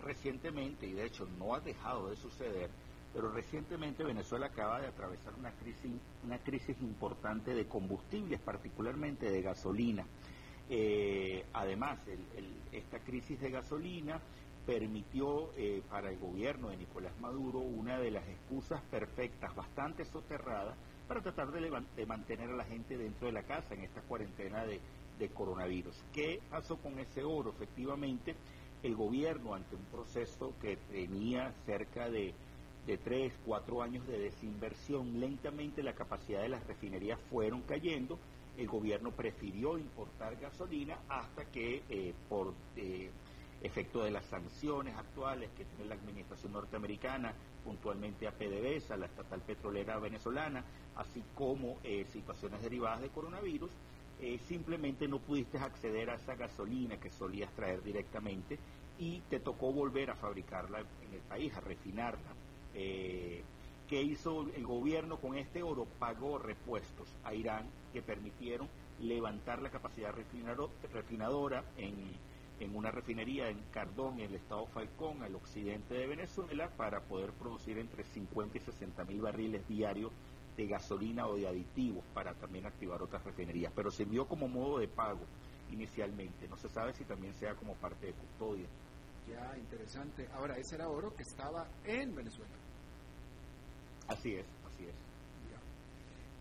[0.03, 2.69] recientemente, y de hecho no ha dejado de suceder,
[3.13, 5.91] pero recientemente Venezuela acaba de atravesar una crisis,
[6.23, 10.05] una crisis importante de combustibles, particularmente de gasolina.
[10.69, 11.99] Eh, además,
[12.71, 14.21] esta crisis de gasolina
[14.65, 20.77] permitió eh, para el gobierno de Nicolás Maduro una de las excusas perfectas, bastante soterradas,
[21.07, 24.79] para tratar de, mantener a la gente dentro de la casa en esta cuarentena de,
[25.17, 25.95] de coronavirus.
[26.13, 27.49] ¿Qué pasó con ese oro?
[27.49, 28.35] Efectivamente,
[28.83, 32.33] el gobierno ante un proceso que tenía cerca de,
[33.03, 38.17] tres, cuatro años de desinversión, lentamente la capacidad de las refinerías fueron cayendo,
[38.57, 43.11] el gobierno prefirió importar gasolina hasta que eh, por eh,
[43.61, 49.41] efecto de las sanciones actuales que tiene la administración norteamericana, puntualmente a PDVSA, la estatal
[49.41, 50.63] petrolera venezolana,
[50.95, 53.71] así como eh, situaciones derivadas de coronavirus,
[54.21, 58.59] eh, simplemente no pudiste acceder a esa gasolina que solías traer directamente
[58.97, 62.33] y te tocó volver a fabricarla en el país, a refinarla.
[62.75, 63.43] Eh,
[63.87, 65.87] ¿Qué hizo el gobierno con este oro?
[65.97, 68.67] Pagó repuestos a Irán que permitieron
[69.01, 70.13] levantar la capacidad
[70.93, 71.95] refinadora en,
[72.59, 77.31] en una refinería en Cardón, en el estado Falcón, al occidente de Venezuela, para poder
[77.31, 80.11] producir entre 50 y 60 mil barriles diarios
[80.59, 84.79] de gasolina o de aditivos para también activar otras refinerías, pero se vio como modo
[84.79, 85.21] de pago
[85.71, 86.49] inicialmente.
[86.49, 88.67] No se sabe si también sea como parte de custodia.
[89.29, 90.27] Ya, interesante.
[90.33, 92.53] Ahora, ese era oro que estaba en Venezuela.
[94.09, 94.95] Así es, así es.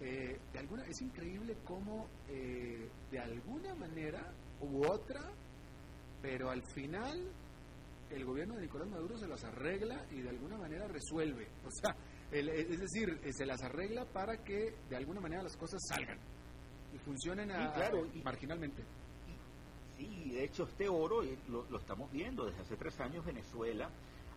[0.00, 5.20] Eh, de alguna, es increíble cómo eh, de alguna manera u otra,
[6.22, 7.30] pero al final
[8.10, 11.46] el gobierno de Nicolás Maduro se las arregla y de alguna manera resuelve.
[11.64, 11.94] O sea,
[12.30, 16.18] es decir, eh, se las arregla para que de alguna manera las cosas salgan
[16.94, 17.50] y funcionen
[18.22, 18.82] marginalmente.
[19.96, 23.90] Sí, de hecho este oro eh, lo, estamos viendo desde hace tres años Venezuela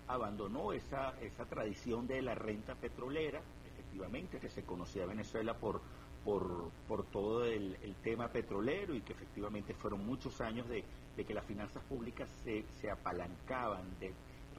[0.08, 5.82] abandonó esa, esa tradición de la renta petrolera, efectivamente, que se conocía Venezuela por,
[6.26, 10.84] por, por todo el, tema petrolero y que efectivamente fueron muchos años de,
[11.16, 14.12] que las finanzas públicas se, se apalancaban, de,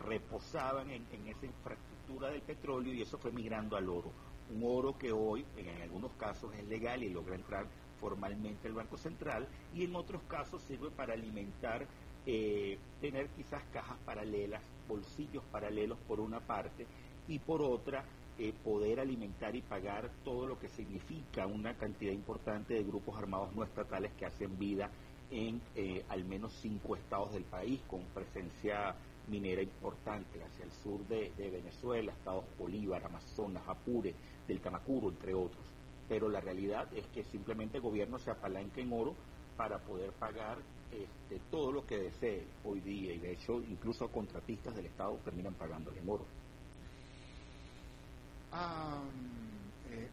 [0.03, 4.11] reposaban en, esa infraestructura del petróleo y eso fue migrando al oro.
[4.55, 7.67] Un oro que hoy en algunos casos es legal y logra entrar
[8.01, 11.87] formalmente al Banco Central y en otros casos sirve para alimentar,
[12.27, 16.87] eh, tener quizás cajas paralelas, bolsillos paralelos por una parte
[17.29, 18.05] y por otra
[18.39, 23.55] eh, poder alimentar y pagar todo lo que significa una cantidad importante de grupos armados
[23.55, 24.91] no estatales que hacen vida
[25.31, 28.95] en eh, al menos cinco estados del país con presencia
[29.29, 34.15] minera importante hacia el sur de, Venezuela, estados Bolívar, Amazonas, Apure,
[34.47, 35.65] del Tamacuro, entre otros.
[36.09, 39.15] Pero la realidad es que simplemente el gobierno se apalanca en oro
[39.57, 40.59] para poder pagar
[40.91, 45.55] este, todo lo que desee hoy día y de hecho incluso contratistas del Estado terminan
[45.55, 46.25] pagándole en oro.
[48.53, 49.01] Ah,
[49.91, 50.09] eh,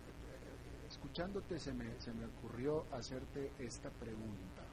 [0.89, 4.63] escuchándote se me, se me ocurrió hacerte esta pregunta.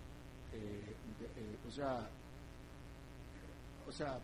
[0.52, 0.94] Eh,
[1.36, 2.08] eh, o sea,
[3.86, 4.18] o sea,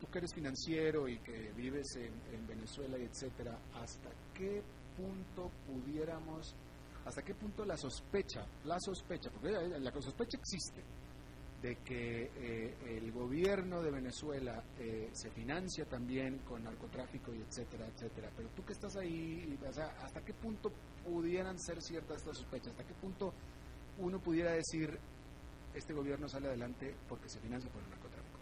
[0.00, 4.62] tú que eres financiero y que vives en, en Venezuela y etcétera, ¿hasta qué
[4.96, 6.54] punto pudiéramos,
[7.04, 10.82] hasta qué punto la sospecha, la sospecha, porque la sospecha existe,
[11.62, 17.86] de que eh, el gobierno de Venezuela eh, se financia también con narcotráfico y etcétera,
[17.86, 18.30] etcétera.
[18.36, 20.72] Pero tú que estás ahí, o sea, ¿hasta qué punto
[21.04, 22.72] pudieran ser ciertas estas sospechas?
[22.72, 23.32] ¿Hasta qué punto
[23.98, 24.98] uno pudiera decir
[25.72, 28.38] este gobierno sale adelante porque se financia por el narcotráfico?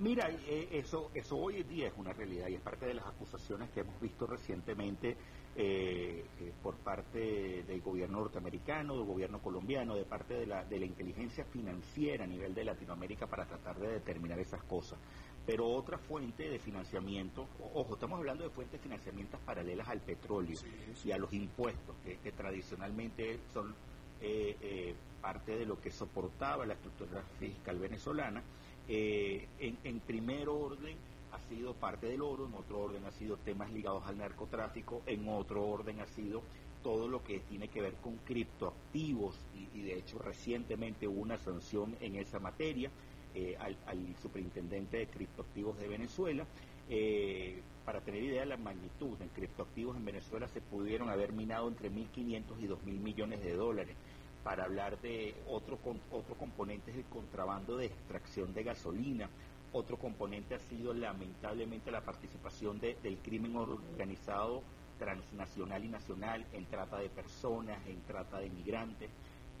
[0.00, 3.06] Mira, eh, eso, eso hoy en día es una realidad y es parte de las
[3.06, 5.16] acusaciones que hemos visto recientemente
[5.56, 10.78] eh, eh, por parte del gobierno norteamericano, del gobierno colombiano, de parte de la, de
[10.78, 15.00] la inteligencia financiera a nivel de Latinoamérica para tratar de determinar esas cosas.
[15.44, 20.60] Pero otra fuente de financiamiento, ojo, estamos hablando de fuentes de financiamiento paralelas al petróleo
[21.04, 23.74] y a los impuestos, que, tradicionalmente son
[24.20, 28.44] eh, parte de lo que soportaba la estructura fiscal venezolana.
[28.88, 30.96] En, en primer orden,
[31.32, 35.28] ha sido parte del oro, en otro orden ha sido temas ligados al narcotráfico, en
[35.28, 36.42] otro orden ha sido
[36.82, 39.34] todo lo que tiene que ver con criptoactivos
[39.74, 42.90] y, de hecho recientemente hubo una sanción en esa materia
[43.34, 43.76] eh, al,
[44.22, 46.46] superintendente de criptoactivos de Venezuela.
[46.90, 51.68] Eh, para tener idea de la magnitud, en criptoactivos en Venezuela se pudieron haber minado
[51.68, 53.94] entre 1.500 y 2.000 millones de dólares.
[54.44, 55.78] Para hablar de otro,
[56.10, 59.28] otro componente es el contrabando de extracción de gasolina,
[59.72, 64.62] otro componente ha sido lamentablemente la participación del crimen organizado
[64.98, 69.10] transnacional y nacional en trata de personas, en trata de migrantes,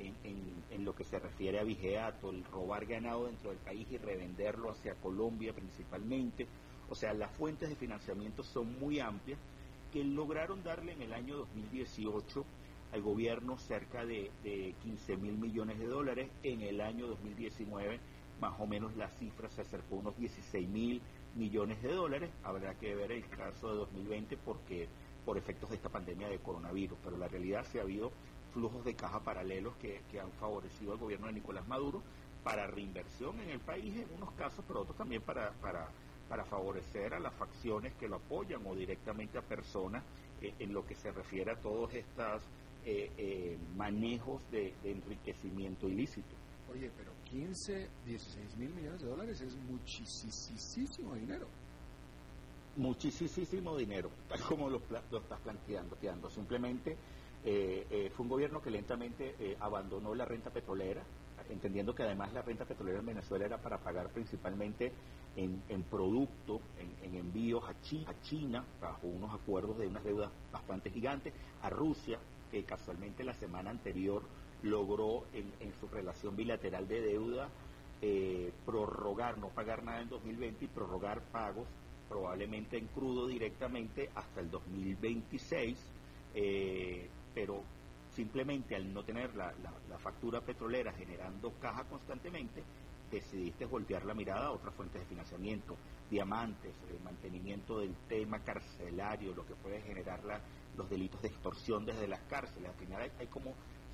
[0.00, 4.70] en, lo que se refiere a vigeato, el robar ganado dentro del país y revenderlo
[4.70, 6.46] hacia Colombia principalmente.
[6.88, 9.38] O sea, las fuentes de financiamiento son muy amplias
[9.92, 12.44] que lograron darle en el año 2018
[12.92, 18.00] al gobierno cerca de, de 15 mil millones de dólares, en el año 2019
[18.40, 21.02] más o menos la cifra se acercó a unos 16 mil
[21.34, 22.30] millones de dólares.
[22.44, 24.88] Habrá que ver el caso de 2020 porque
[25.24, 28.12] por efectos de esta pandemia de coronavirus, pero la realidad sí ha habido
[28.52, 32.02] flujos de caja paralelos que, han favorecido al gobierno de Nicolás Maduro
[32.42, 35.88] para reinversión en el país en unos casos, pero otros también para, para,
[36.28, 40.02] para favorecer a las facciones que lo apoyan o directamente a personas
[40.40, 42.42] eh, en lo que se refiere a todos estos
[42.90, 46.34] eh, eh, manejos de enriquecimiento ilícito.
[46.72, 51.46] Oye, pero 15, 16 mil millones de dólares es muchísimo dinero.
[52.76, 56.30] Muchísimo dinero, tal como lo, estás planteando.
[56.30, 56.96] Simplemente
[57.44, 61.02] eh, eh, fue un gobierno que lentamente eh, abandonó la renta petrolera,
[61.50, 64.92] entendiendo que además la renta petrolera en Venezuela era para pagar principalmente
[65.36, 66.60] en, en producto,
[67.02, 71.70] en, envíos a China, a China, bajo unos acuerdos de unas deudas bastante gigantes, a
[71.70, 72.18] Rusia,
[72.50, 74.22] que casualmente la semana anterior
[74.62, 77.48] logró en, su relación bilateral de deuda
[78.02, 81.66] eh, prorrogar, no pagar nada en 2020 y prorrogar pagos
[82.08, 85.78] probablemente en crudo directamente hasta el 2026,
[86.34, 87.62] eh, pero
[88.14, 89.52] simplemente al no tener la,
[89.98, 92.62] factura petrolera generando caja constantemente,
[93.10, 95.76] decidiste voltear la mirada a otras fuentes de financiamiento,
[96.08, 100.24] diamantes, el mantenimiento del tema carcelario, lo que puede generar
[100.78, 102.70] los delitos de extorsión desde las cárceles.
[102.70, 103.52] Al final hay como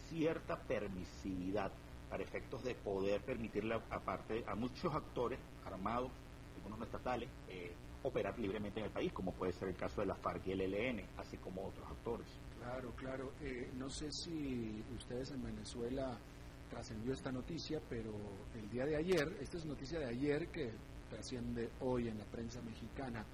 [0.09, 1.73] cierta permisividad
[2.09, 6.11] para efectos de poder permitirle aparte a muchos actores armados,
[6.57, 7.73] algunos no estatales, eh,
[8.05, 10.61] operar libremente en el país, como puede ser el caso de la FARC y el
[10.61, 12.27] ELN, así como otros actores.
[12.61, 13.33] Claro, claro.
[13.41, 16.17] Eh, no sé si ustedes en Venezuela
[16.71, 18.13] trascendió esta noticia, pero
[18.55, 20.71] el día de ayer, esta es noticia de ayer que
[21.11, 23.25] trasciende hoy en la prensa mexicana,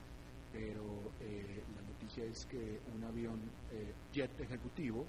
[0.53, 0.83] pero
[1.21, 1.63] eh,
[2.11, 3.41] noticia es que un avión
[3.73, 5.05] eh, jet ejecutivo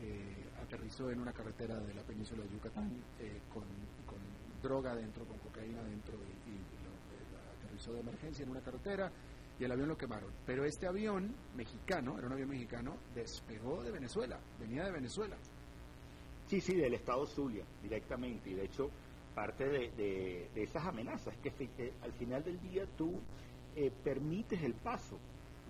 [0.00, 2.90] eh, aterrizó en una carretera de la península de Yucatán
[3.52, 3.64] con,
[4.62, 9.10] droga dentro, con cocaína dentro y, aterrizó de emergencia en una carretera
[9.58, 10.30] y el avión lo quemaron.
[10.46, 15.36] Pero este avión mexicano, era un avión mexicano, despegó de Venezuela, venía de Venezuela.
[16.46, 18.50] Sí, sí, del estado Zulia, directamente.
[18.50, 18.90] Y de hecho,
[19.34, 23.20] parte de, esas amenazas es que al final del día tú
[23.76, 25.18] eh, permites el paso,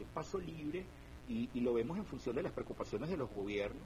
[0.01, 0.85] el paso libre,
[1.29, 3.83] y, lo vemos en función de las preocupaciones de los gobiernos,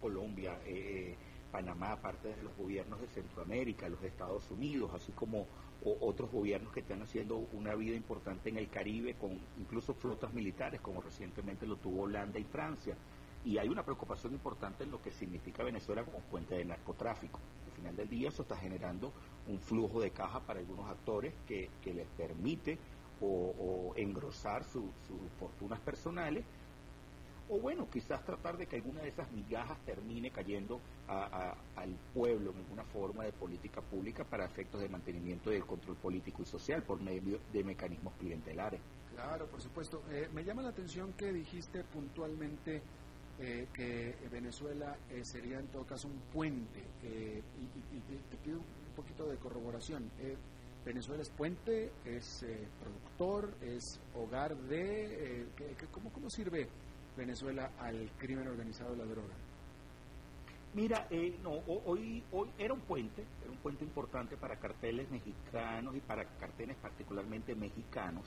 [0.00, 1.14] Colombia, eh,
[1.52, 5.46] Panamá, parte de los gobiernos de Centroamérica, los Estados Unidos, así como
[5.82, 10.80] otros gobiernos que están haciendo una vida importante en el Caribe con incluso flotas militares,
[10.80, 12.94] como recientemente lo tuvo Holanda y Francia.
[13.44, 17.40] Y hay una preocupación importante en lo que significa Venezuela como fuente de narcotráfico.
[17.66, 19.12] Al final del día eso está generando
[19.48, 22.78] un flujo de caja para algunos actores que, les permite
[23.20, 24.84] o, engrosar sus
[25.38, 26.44] fortunas personales
[27.50, 32.58] o bueno, quizás tratar de que alguna de esas migajas termine cayendo al pueblo en
[32.58, 37.00] alguna forma de política pública para efectos de mantenimiento del control político y social por
[37.00, 38.80] medio de mecanismos clientelares.
[39.12, 40.04] Claro, por supuesto.
[40.12, 42.82] Eh, me llama la atención que dijiste puntualmente
[43.40, 49.26] eh, que Venezuela eh, sería en todo caso un puente y, te pido un poquito
[49.26, 50.08] de corroboración.
[50.84, 52.44] Venezuela es puente, es
[52.80, 55.46] productor, es hogar de...
[55.92, 56.68] ¿cómo, ¿Cómo sirve?
[57.16, 59.34] Venezuela al crimen organizado de la droga?
[60.72, 61.50] Mira, eh, no,
[61.84, 66.76] hoy, hoy era un puente, era un puente importante para carteles mexicanos y para carteles
[66.76, 68.24] particularmente mexicanos,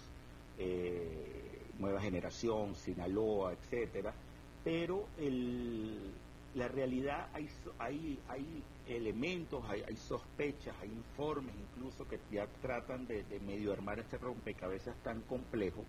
[0.58, 4.14] eh, Nueva Generación, Sinaloa, etcétera,
[4.62, 6.12] pero el,
[6.56, 7.48] la realidad hay,
[7.80, 14.00] hay, hay elementos, hay, hay, sospechas, hay informes incluso que ya tratan de, medio armar
[14.00, 15.84] este rompecabezas tan complejo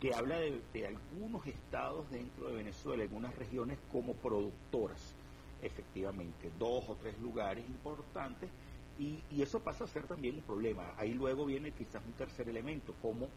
[0.00, 5.14] que habla de, algunos estados dentro de Venezuela, algunas regiones como productoras,
[5.62, 8.50] efectivamente, dos o tres lugares importantes,
[8.98, 10.92] y, eso pasa a ser también un problema.
[10.96, 13.28] Ahí luego viene quizás un tercer elemento, cómo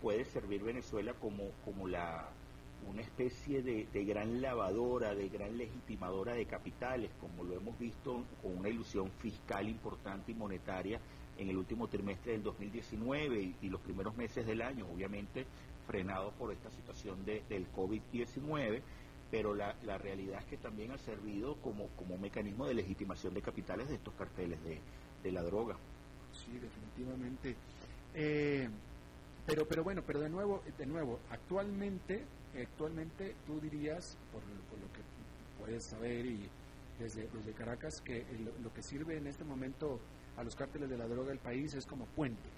[0.00, 2.28] puede servir Venezuela como, como la
[2.88, 8.58] una especie de, gran lavadora, de gran legitimadora de capitales, como lo hemos visto con
[8.58, 11.00] una ilusión fiscal importante y monetaria
[11.38, 14.86] en el último trimestre del 2019 y los primeros meses del año.
[14.92, 15.46] Obviamente
[15.86, 18.80] frenado por esta situación de, del COVID-19,
[19.30, 23.34] pero la, la, realidad es que también ha servido como, como un mecanismo de legitimación
[23.34, 24.78] de capitales de estos carteles de,
[25.22, 25.76] de la droga.
[26.32, 27.56] Sí, definitivamente.
[28.14, 28.68] Eh,
[29.46, 32.24] pero, pero bueno, pero de nuevo, de nuevo, actualmente,
[32.60, 35.00] actualmente tú dirías, por, lo que
[35.58, 36.48] puedes saber y
[36.98, 38.24] desde, desde Caracas, que
[38.62, 40.00] lo que sirve en este momento
[40.36, 42.48] a los cárteles de la droga del país es como puente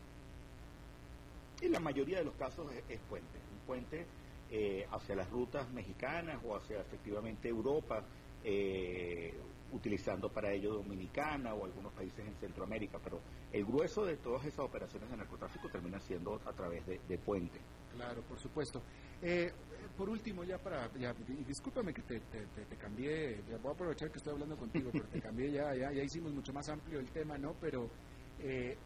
[1.66, 4.07] en la mayoría de los casos es, puente, un puente
[4.51, 8.03] eh, hacia las rutas mexicanas o hacia efectivamente Europa,
[8.42, 9.32] eh,
[9.72, 13.20] utilizando para ello Dominicana o algunos países en Centroamérica, pero
[13.53, 17.59] el grueso de todas esas operaciones de narcotráfico termina siendo a través de, puente.
[17.95, 18.82] Claro, por supuesto.
[19.22, 19.53] Eh,
[19.97, 21.14] por último, ya para, ya,
[21.47, 25.20] discúlpame que te, te, cambié, ya voy a aprovechar que estoy hablando contigo, pero te
[25.20, 27.55] cambié ya, ya, ya hicimos mucho más amplio el tema, ¿no?
[27.61, 27.89] Pero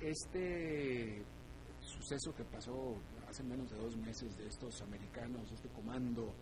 [0.01, 1.22] este
[1.80, 2.94] suceso que pasó
[3.28, 6.32] hace menos de dos meses de estos americanos, este comando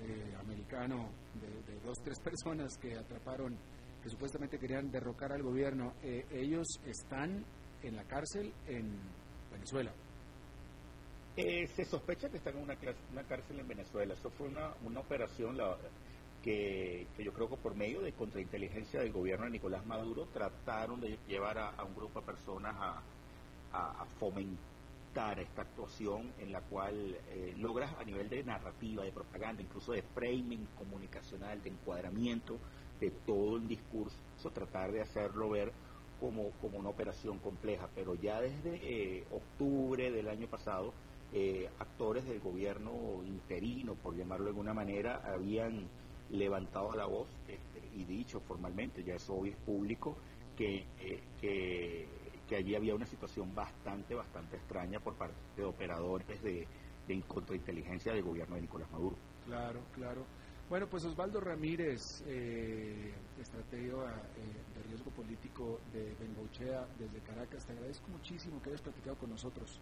[0.00, 1.08] eh, americano
[1.40, 3.56] de, dos, tres personas que atraparon,
[4.02, 7.44] que supuestamente querían derrocar al gobierno, eh, ellos están
[7.82, 8.98] en la cárcel en
[9.50, 9.92] Venezuela.
[11.36, 14.14] Eh, se sospecha que están en una, cárcel en Venezuela.
[14.14, 15.76] Eso fue una, operación la,
[16.42, 21.18] que, yo creo que por medio de contrainteligencia del gobierno de Nicolás Maduro trataron de
[21.28, 24.76] llevar a, un grupo de personas a fomentar
[25.16, 30.02] esta actuación en la cual eh, logras a nivel de narrativa, de propaganda, incluso de
[30.02, 32.58] framing comunicacional, de encuadramiento
[33.00, 34.14] de todo el discurso,
[34.52, 35.72] tratar de hacerlo ver
[36.20, 37.88] como, como una operación compleja.
[37.94, 40.92] Pero ya desde eh, octubre del año pasado,
[41.32, 45.88] eh, actores del gobierno interino, por llamarlo de alguna manera, habían
[46.30, 50.16] levantado la voz este, y dicho formalmente, ya eso hoy es público,
[50.56, 50.84] que,
[51.40, 52.06] que
[52.46, 56.66] que allí había una situación bastante, bastante extraña por parte de operadores de,
[57.06, 59.16] de contrainteligencia del gobierno de Nicolás Maduro.
[59.44, 60.24] Claro, claro.
[60.68, 67.72] Bueno, pues Osvaldo Ramírez, eh, estratega eh, de riesgo político de Bengochea desde Caracas, te
[67.72, 69.80] agradezco muchísimo que hayas platicado con nosotros.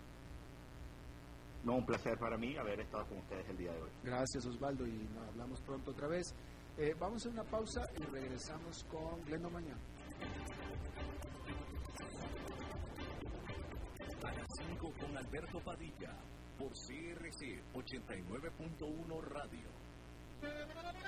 [1.65, 3.91] No, un placer para mí haber estado con ustedes el día de hoy.
[4.03, 6.35] Gracias Osvaldo y nos hablamos pronto otra vez.
[6.77, 9.81] Eh, vamos a una pausa y regresamos con Glendo Mañana.
[14.93, 16.15] con Alberto Padilla
[16.59, 19.69] por CRC 89.1 Radio.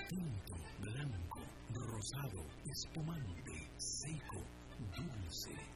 [0.08, 1.40] Tinto, blanco,
[1.74, 4.42] rosado, espumante, seco,
[4.96, 5.75] dulce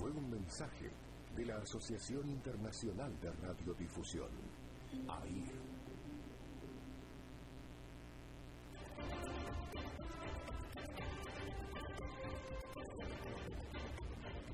[0.00, 0.90] fue un mensaje
[1.36, 4.30] de la Asociación Internacional de Radiodifusión,
[5.06, 5.60] AIR.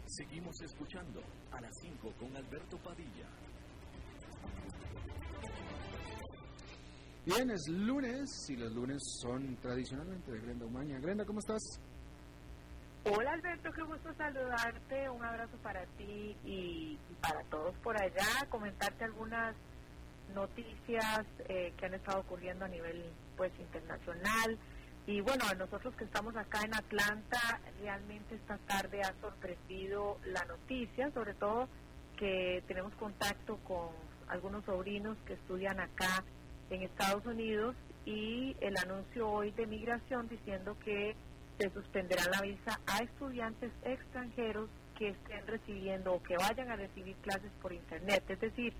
[0.06, 1.20] Seguimos escuchando
[1.52, 3.28] a las 5 con Alberto Padilla.
[7.24, 10.98] Bien, es lunes y los lunes son tradicionalmente de Grenda Umaña.
[10.98, 11.62] Grenda, ¿cómo estás?
[13.08, 19.04] Hola Alberto, qué gusto saludarte, un abrazo para ti y, para todos por allá, comentarte
[19.04, 19.54] algunas
[20.34, 23.04] noticias eh, que han estado ocurriendo a nivel
[23.36, 24.58] pues internacional.
[25.06, 30.44] Y bueno, a nosotros que estamos acá en Atlanta, realmente esta tarde ha sorprendido la
[30.46, 31.68] noticia, sobre todo
[32.16, 33.90] que tenemos contacto con
[34.26, 36.24] algunos sobrinos que estudian acá
[36.70, 41.14] en Estados Unidos y el anuncio hoy de migración diciendo que
[41.58, 47.16] se suspenderá la visa a estudiantes extranjeros que estén recibiendo o que vayan a recibir
[47.16, 48.24] clases por Internet.
[48.28, 48.72] Es decir,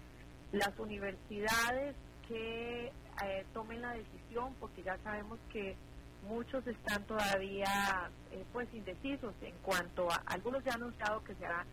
[0.53, 1.95] las universidades
[2.29, 2.93] que
[3.24, 5.77] eh, tomen la decisión, porque ya sabemos que
[6.29, 11.64] muchos están todavía eh, pues indecisos en cuanto a, algunos ya han anunciado que será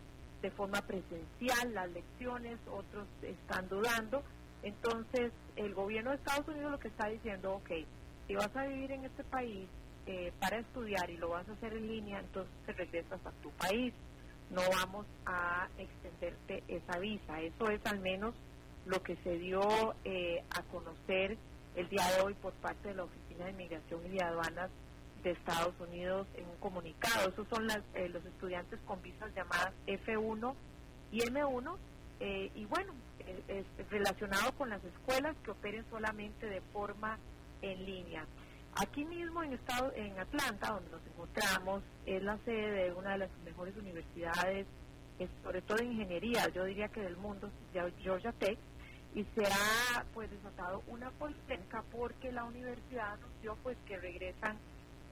[0.42, 4.22] de forma presencial las lecciones, otros están dudando.
[4.62, 7.70] Entonces, el gobierno de Estados Unidos lo que está diciendo, ok,
[8.26, 9.68] si vas a vivir en este país,
[10.06, 13.50] eh, para estudiar y lo vas a hacer en línea, entonces te regresas a tu
[13.52, 13.94] país.
[14.50, 17.40] No vamos a extenderte esa visa.
[17.40, 18.34] Eso es al menos
[18.84, 21.38] lo que se dio eh, a conocer
[21.74, 24.70] el día de hoy por parte de la Oficina de Inmigración y de Aduanas
[25.22, 27.30] de Estados Unidos en un comunicado.
[27.30, 30.54] Esos son eh, los estudiantes con visas llamadas F1
[31.12, 31.76] y M1.
[32.54, 32.92] y bueno,
[33.48, 37.18] es relacionado con las escuelas que operen solamente de forma
[37.62, 38.26] en línea.
[38.76, 43.18] Aquí mismo en, estado, en Atlanta, donde nos encontramos, es la sede de una de
[43.18, 44.66] las mejores universidades,
[45.44, 48.58] sobre todo de ingeniería, yo diría que del mundo, Georgia Tech,
[49.14, 54.58] y se ha pues desatado una polémica porque la universidad anunció pues que regresan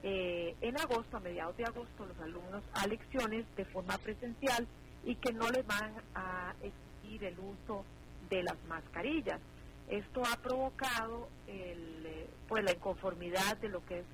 [0.03, 4.67] eh, en agosto, a mediados de agosto, los alumnos a lecciones de forma presencial
[5.05, 7.85] y que no les van a exigir el uso
[8.29, 9.39] de las mascarillas.
[9.87, 14.05] Esto ha provocado el, eh, pues la inconformidad de lo que es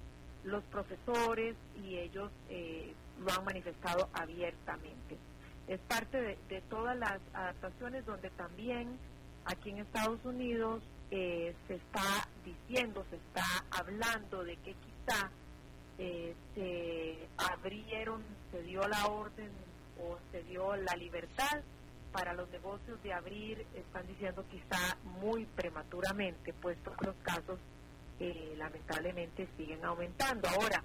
[0.46, 5.18] los profesores y ellos eh, lo han manifestado abiertamente.
[5.68, 8.98] Es parte de, todas las adaptaciones donde también
[9.44, 10.82] aquí en Estados Unidos
[11.12, 15.30] eh, se está diciendo, se está hablando de que quizá
[16.56, 18.24] se abrieron,
[18.54, 19.50] se dio la orden
[20.02, 21.60] o se dio la libertad
[22.14, 27.60] para los negocios de abrir están diciendo quizá muy prematuramente, puesto que los casos
[28.20, 30.48] eh, lamentablemente siguen aumentando.
[30.50, 30.84] Ahora,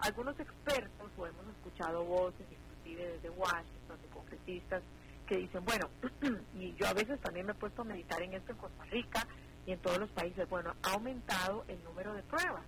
[0.00, 4.82] algunos expertos, o hemos escuchado voces, inclusive desde Washington, de congresistas,
[5.26, 5.88] que dicen, bueno,
[6.54, 9.26] y yo a veces también me he puesto a meditar en esto en Costa Rica
[9.66, 12.64] y en todos los países, bueno, ha aumentado el número de pruebas.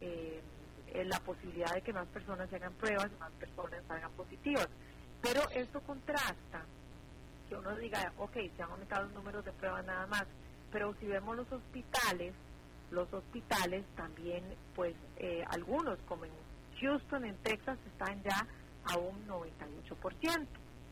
[0.00, 0.42] Eh,
[1.04, 4.68] la posibilidad de que más personas hagan pruebas, más personas salgan positivas.
[5.22, 6.64] Pero esto contrasta
[7.48, 10.24] que uno diga, ok, se han aumentado los números de pruebas nada más,
[10.72, 12.34] pero si vemos los hospitales,
[12.90, 14.94] los hospitales también, pues
[15.48, 16.32] algunos como en
[16.80, 18.46] Houston, en Texas, están ya
[18.84, 20.46] a un 98%,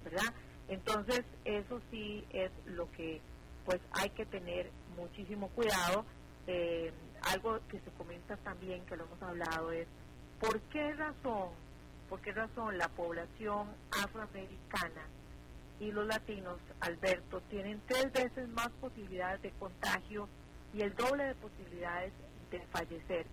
[0.04, 0.34] ¿verdad?
[0.68, 3.20] Entonces, eso sí es lo que
[3.64, 6.04] pues hay que tener muchísimo cuidado.
[6.46, 6.90] Eh,
[7.22, 9.86] algo que se comenta también, que lo hemos hablado, es
[10.40, 11.50] por qué razón,
[12.08, 13.68] por qué razón la población
[14.02, 15.06] afroamericana
[15.80, 20.28] y los latinos, Alberto, tienen tres veces más posibilidades de contagio
[20.74, 22.12] y el doble de posibilidades
[22.50, 23.26] de fallecer.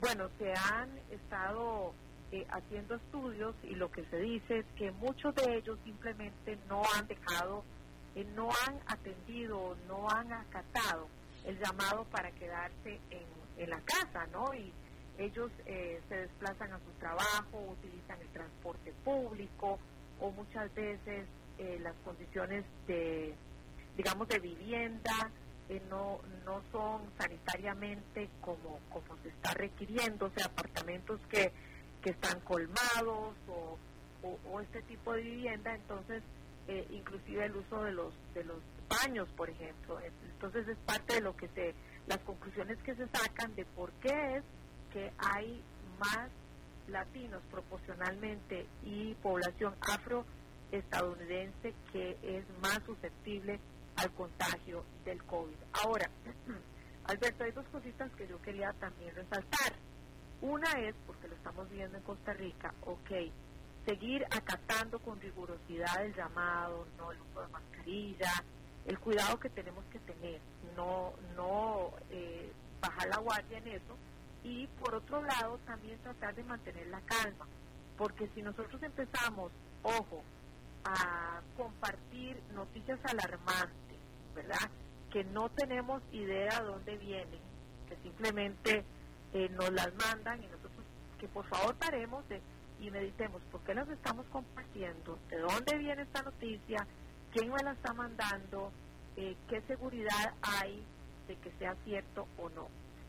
[0.00, 1.92] Bueno, se han estado
[2.30, 6.82] eh, haciendo estudios y lo que se dice es que muchos de ellos simplemente no
[6.94, 7.64] han dejado,
[8.14, 11.08] eh, no han atendido, no han acatado
[11.44, 13.26] el llamado para quedarse en,
[13.56, 14.52] en la casa, ¿no?
[14.54, 14.72] Y
[15.18, 19.78] ellos eh, se desplazan a su trabajo, utilizan el transporte público
[20.20, 21.26] o muchas veces
[21.80, 23.34] las condiciones de,
[23.96, 25.32] digamos, de vivienda
[25.90, 31.52] no, no son sanitariamente como, como se está requiriendo, o sea, apartamentos que
[32.02, 33.78] que están colmados o,
[34.22, 36.22] o, este tipo de vivienda, entonces
[36.66, 38.58] eh, inclusive el uso de los de los
[38.88, 39.98] baños, por ejemplo.
[40.00, 41.74] Entonces es parte de lo que se
[42.06, 44.44] las conclusiones que se sacan de por qué es
[44.92, 45.62] que hay
[45.98, 46.30] más
[46.88, 53.60] latinos proporcionalmente y población afroestadounidense que es más susceptible
[53.98, 55.56] al contagio del COVID.
[55.84, 56.08] Ahora,
[57.04, 59.72] Alberto, hay dos cositas que yo quería también resaltar.
[60.40, 63.10] Una es, porque lo estamos viendo en Costa Rica, ok,
[63.84, 68.30] seguir acatando con rigurosidad el llamado, no el uso de mascarilla,
[68.86, 70.40] el cuidado que tenemos que tener,
[70.76, 73.96] no, no eh, bajar la guardia en eso,
[74.44, 77.46] y por otro lado también tratar de mantener la calma,
[77.96, 79.50] porque si nosotros empezamos,
[79.82, 80.22] ojo,
[80.84, 83.87] a compartir noticias alarmantes,
[84.38, 84.70] ¿verdad?
[85.10, 87.40] Que no tenemos idea de dónde vienen,
[87.88, 88.84] que simplemente
[89.32, 90.84] eh, nos las mandan y nosotros
[91.18, 92.24] que por favor paremos
[92.80, 96.86] y meditemos por qué las estamos compartiendo, de dónde viene esta noticia,
[97.32, 98.70] quién me la está mandando,
[99.16, 100.84] eh, qué seguridad hay
[101.26, 102.68] de que sea cierto o no.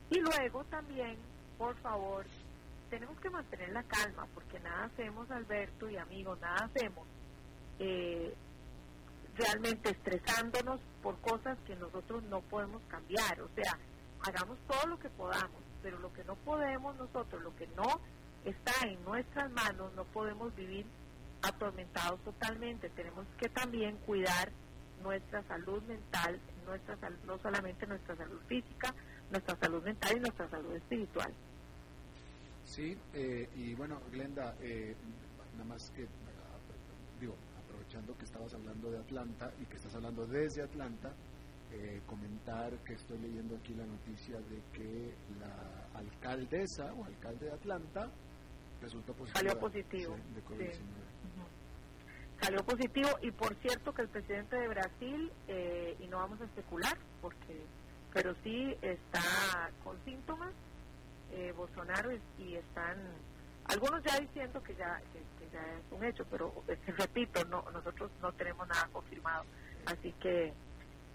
[0.10, 1.18] Y luego también,
[1.60, 2.26] por favor,
[2.90, 7.06] tenemos que mantener la calma, porque nada hacemos, Alberto y amigos, nada hacemos
[7.78, 8.34] eh,
[9.40, 13.42] realmente estresándonos por cosas que nosotros no podemos cambiar.
[13.42, 13.78] O sea,
[14.22, 18.00] hagamos todo lo que podamos pero lo que no podemos nosotros, lo que no
[18.46, 20.86] está en nuestras manos, no podemos vivir
[21.42, 22.90] atormentados totalmente.
[22.90, 24.52] Tenemos que también cuidar
[25.04, 28.94] nuestra salud mental, nuestra no solamente nuestra salud física,
[29.32, 31.34] nuestra salud mental y nuestra salud espiritual.
[32.66, 34.96] Sí, eh, y bueno, Glenda, eh,
[35.54, 36.08] nada más que,
[37.20, 37.36] digo,
[37.90, 41.12] aprovechando que estabas hablando de Atlanta y que estás hablando desde Atlanta,
[41.72, 47.54] eh, comentar que estoy leyendo aquí la noticia de que la alcaldesa o alcalde de
[47.54, 48.10] Atlanta
[48.82, 49.40] resultó positiva.
[49.40, 50.16] Salió positivo.
[52.42, 56.46] Salió positivo y por cierto que el presidente de Brasil, eh, y no vamos a
[56.46, 57.66] especular, porque
[58.14, 60.54] pero sí está con síntomas,
[61.32, 62.98] eh, Bolsonaro, y, están
[63.70, 66.54] algunos ya diciendo que ya, que, ya es un hecho, pero
[66.98, 69.46] repito, no nosotros no tenemos nada confirmado.
[69.86, 70.54] Así que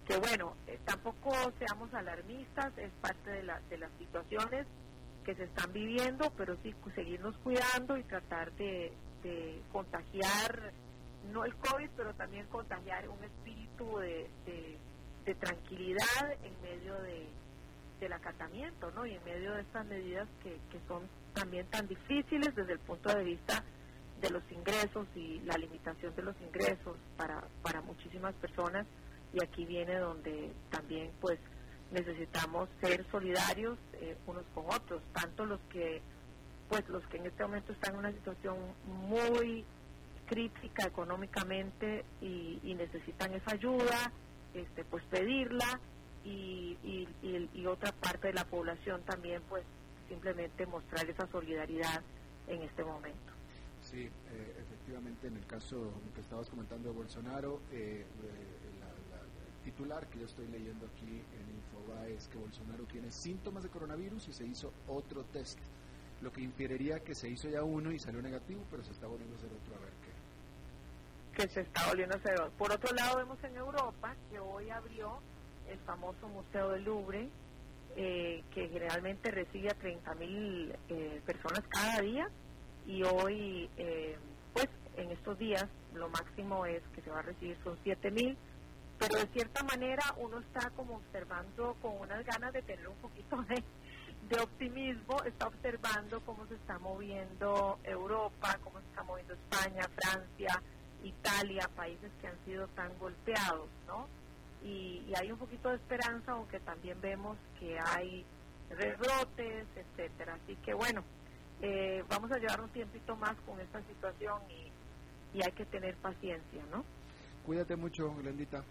[0.06, 4.66] que bueno, eh, tampoco seamos alarmistas, es parte de, la, de las situaciones
[5.24, 8.92] que se están viviendo, pero sí seguirnos cuidando y tratar de,
[9.72, 10.72] contagiar,
[11.32, 17.26] no el COVID, pero también contagiar un espíritu de, de, tranquilidad en medio de,
[18.04, 19.06] del acatamiento, ¿no?
[19.06, 21.02] Y en medio de estas medidas que, que son
[21.34, 23.64] también tan difíciles desde el punto de vista
[24.20, 28.86] de los ingresos y la limitación de los ingresos para, para muchísimas personas
[29.32, 31.38] y aquí viene donde también pues
[31.90, 36.00] necesitamos ser solidarios eh, unos con otros, tanto los que
[36.68, 39.64] pues los que en este momento están en una situación muy
[40.26, 44.10] crítica económicamente y, necesitan esa ayuda,
[44.52, 45.78] este pues pedirla
[46.24, 46.78] y,
[47.22, 49.64] y, otra parte de la población también pues
[50.08, 52.02] simplemente mostrar esa solidaridad
[52.46, 53.32] en este momento.
[53.82, 58.04] Sí, eh, efectivamente en el caso que estabas comentando de Bolsonaro, eh,
[59.64, 64.28] titular que yo estoy leyendo aquí en Infobae es que Bolsonaro tiene síntomas de coronavirus
[64.28, 65.58] y se hizo otro test,
[66.20, 69.34] lo que inferiría que se hizo ya uno y salió negativo, pero se está volviendo
[69.34, 71.42] a hacer otro a ver qué.
[71.42, 72.52] Que se está volviendo a hacer otro.
[72.58, 75.18] Por otro lado, vemos en Europa que hoy abrió
[75.68, 77.28] el famoso Museo del Louvre,
[77.96, 82.28] eh, que generalmente recibe a 30.000 mil eh, personas cada día.
[82.86, 84.16] Y hoy, eh,
[84.52, 88.36] pues en estos días, lo máximo es que se va a recibir son 7.000 mil.
[88.98, 93.42] Pero de cierta manera uno está como observando con unas ganas de tener un poquito
[93.42, 93.62] de,
[94.28, 100.62] de optimismo, está observando cómo se está moviendo Europa, cómo se está moviendo España, Francia,
[101.02, 104.06] Italia, países que han sido tan golpeados, ¿no?
[104.64, 108.24] Y, hay un poquito de esperanza, aunque también vemos que hay
[108.70, 110.34] rebrotes, etcétera.
[110.42, 111.04] Así que bueno,
[111.60, 115.94] eh, vamos a llevar un tiempito más con esta situación y, y hay que tener
[115.96, 116.84] paciencia, ¿no?
[117.44, 118.64] Cuídate mucho, Glendita.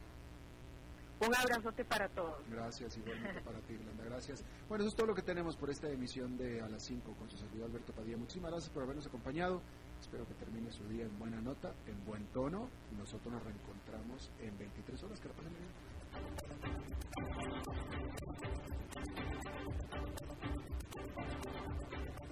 [1.19, 2.37] Un abrazote para todos.
[2.49, 4.03] Gracias, igualmente para ti, Glenda.
[4.03, 4.43] Gracias.
[4.67, 7.29] Bueno, eso es todo lo que tenemos por esta emisión de A las 5 con
[7.29, 8.17] su servidor Alberto Padilla.
[8.17, 9.61] Muchísimas gracias por habernos acompañado.
[10.03, 12.67] Espero que termine su día en buena nota, en buen tono.
[12.97, 15.19] Nosotros nos reencontramos en 23 horas.
[15.21, 15.69] Que la pasen bien.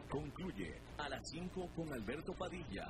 [0.09, 2.89] Concluye A las 5 con Alberto Padilla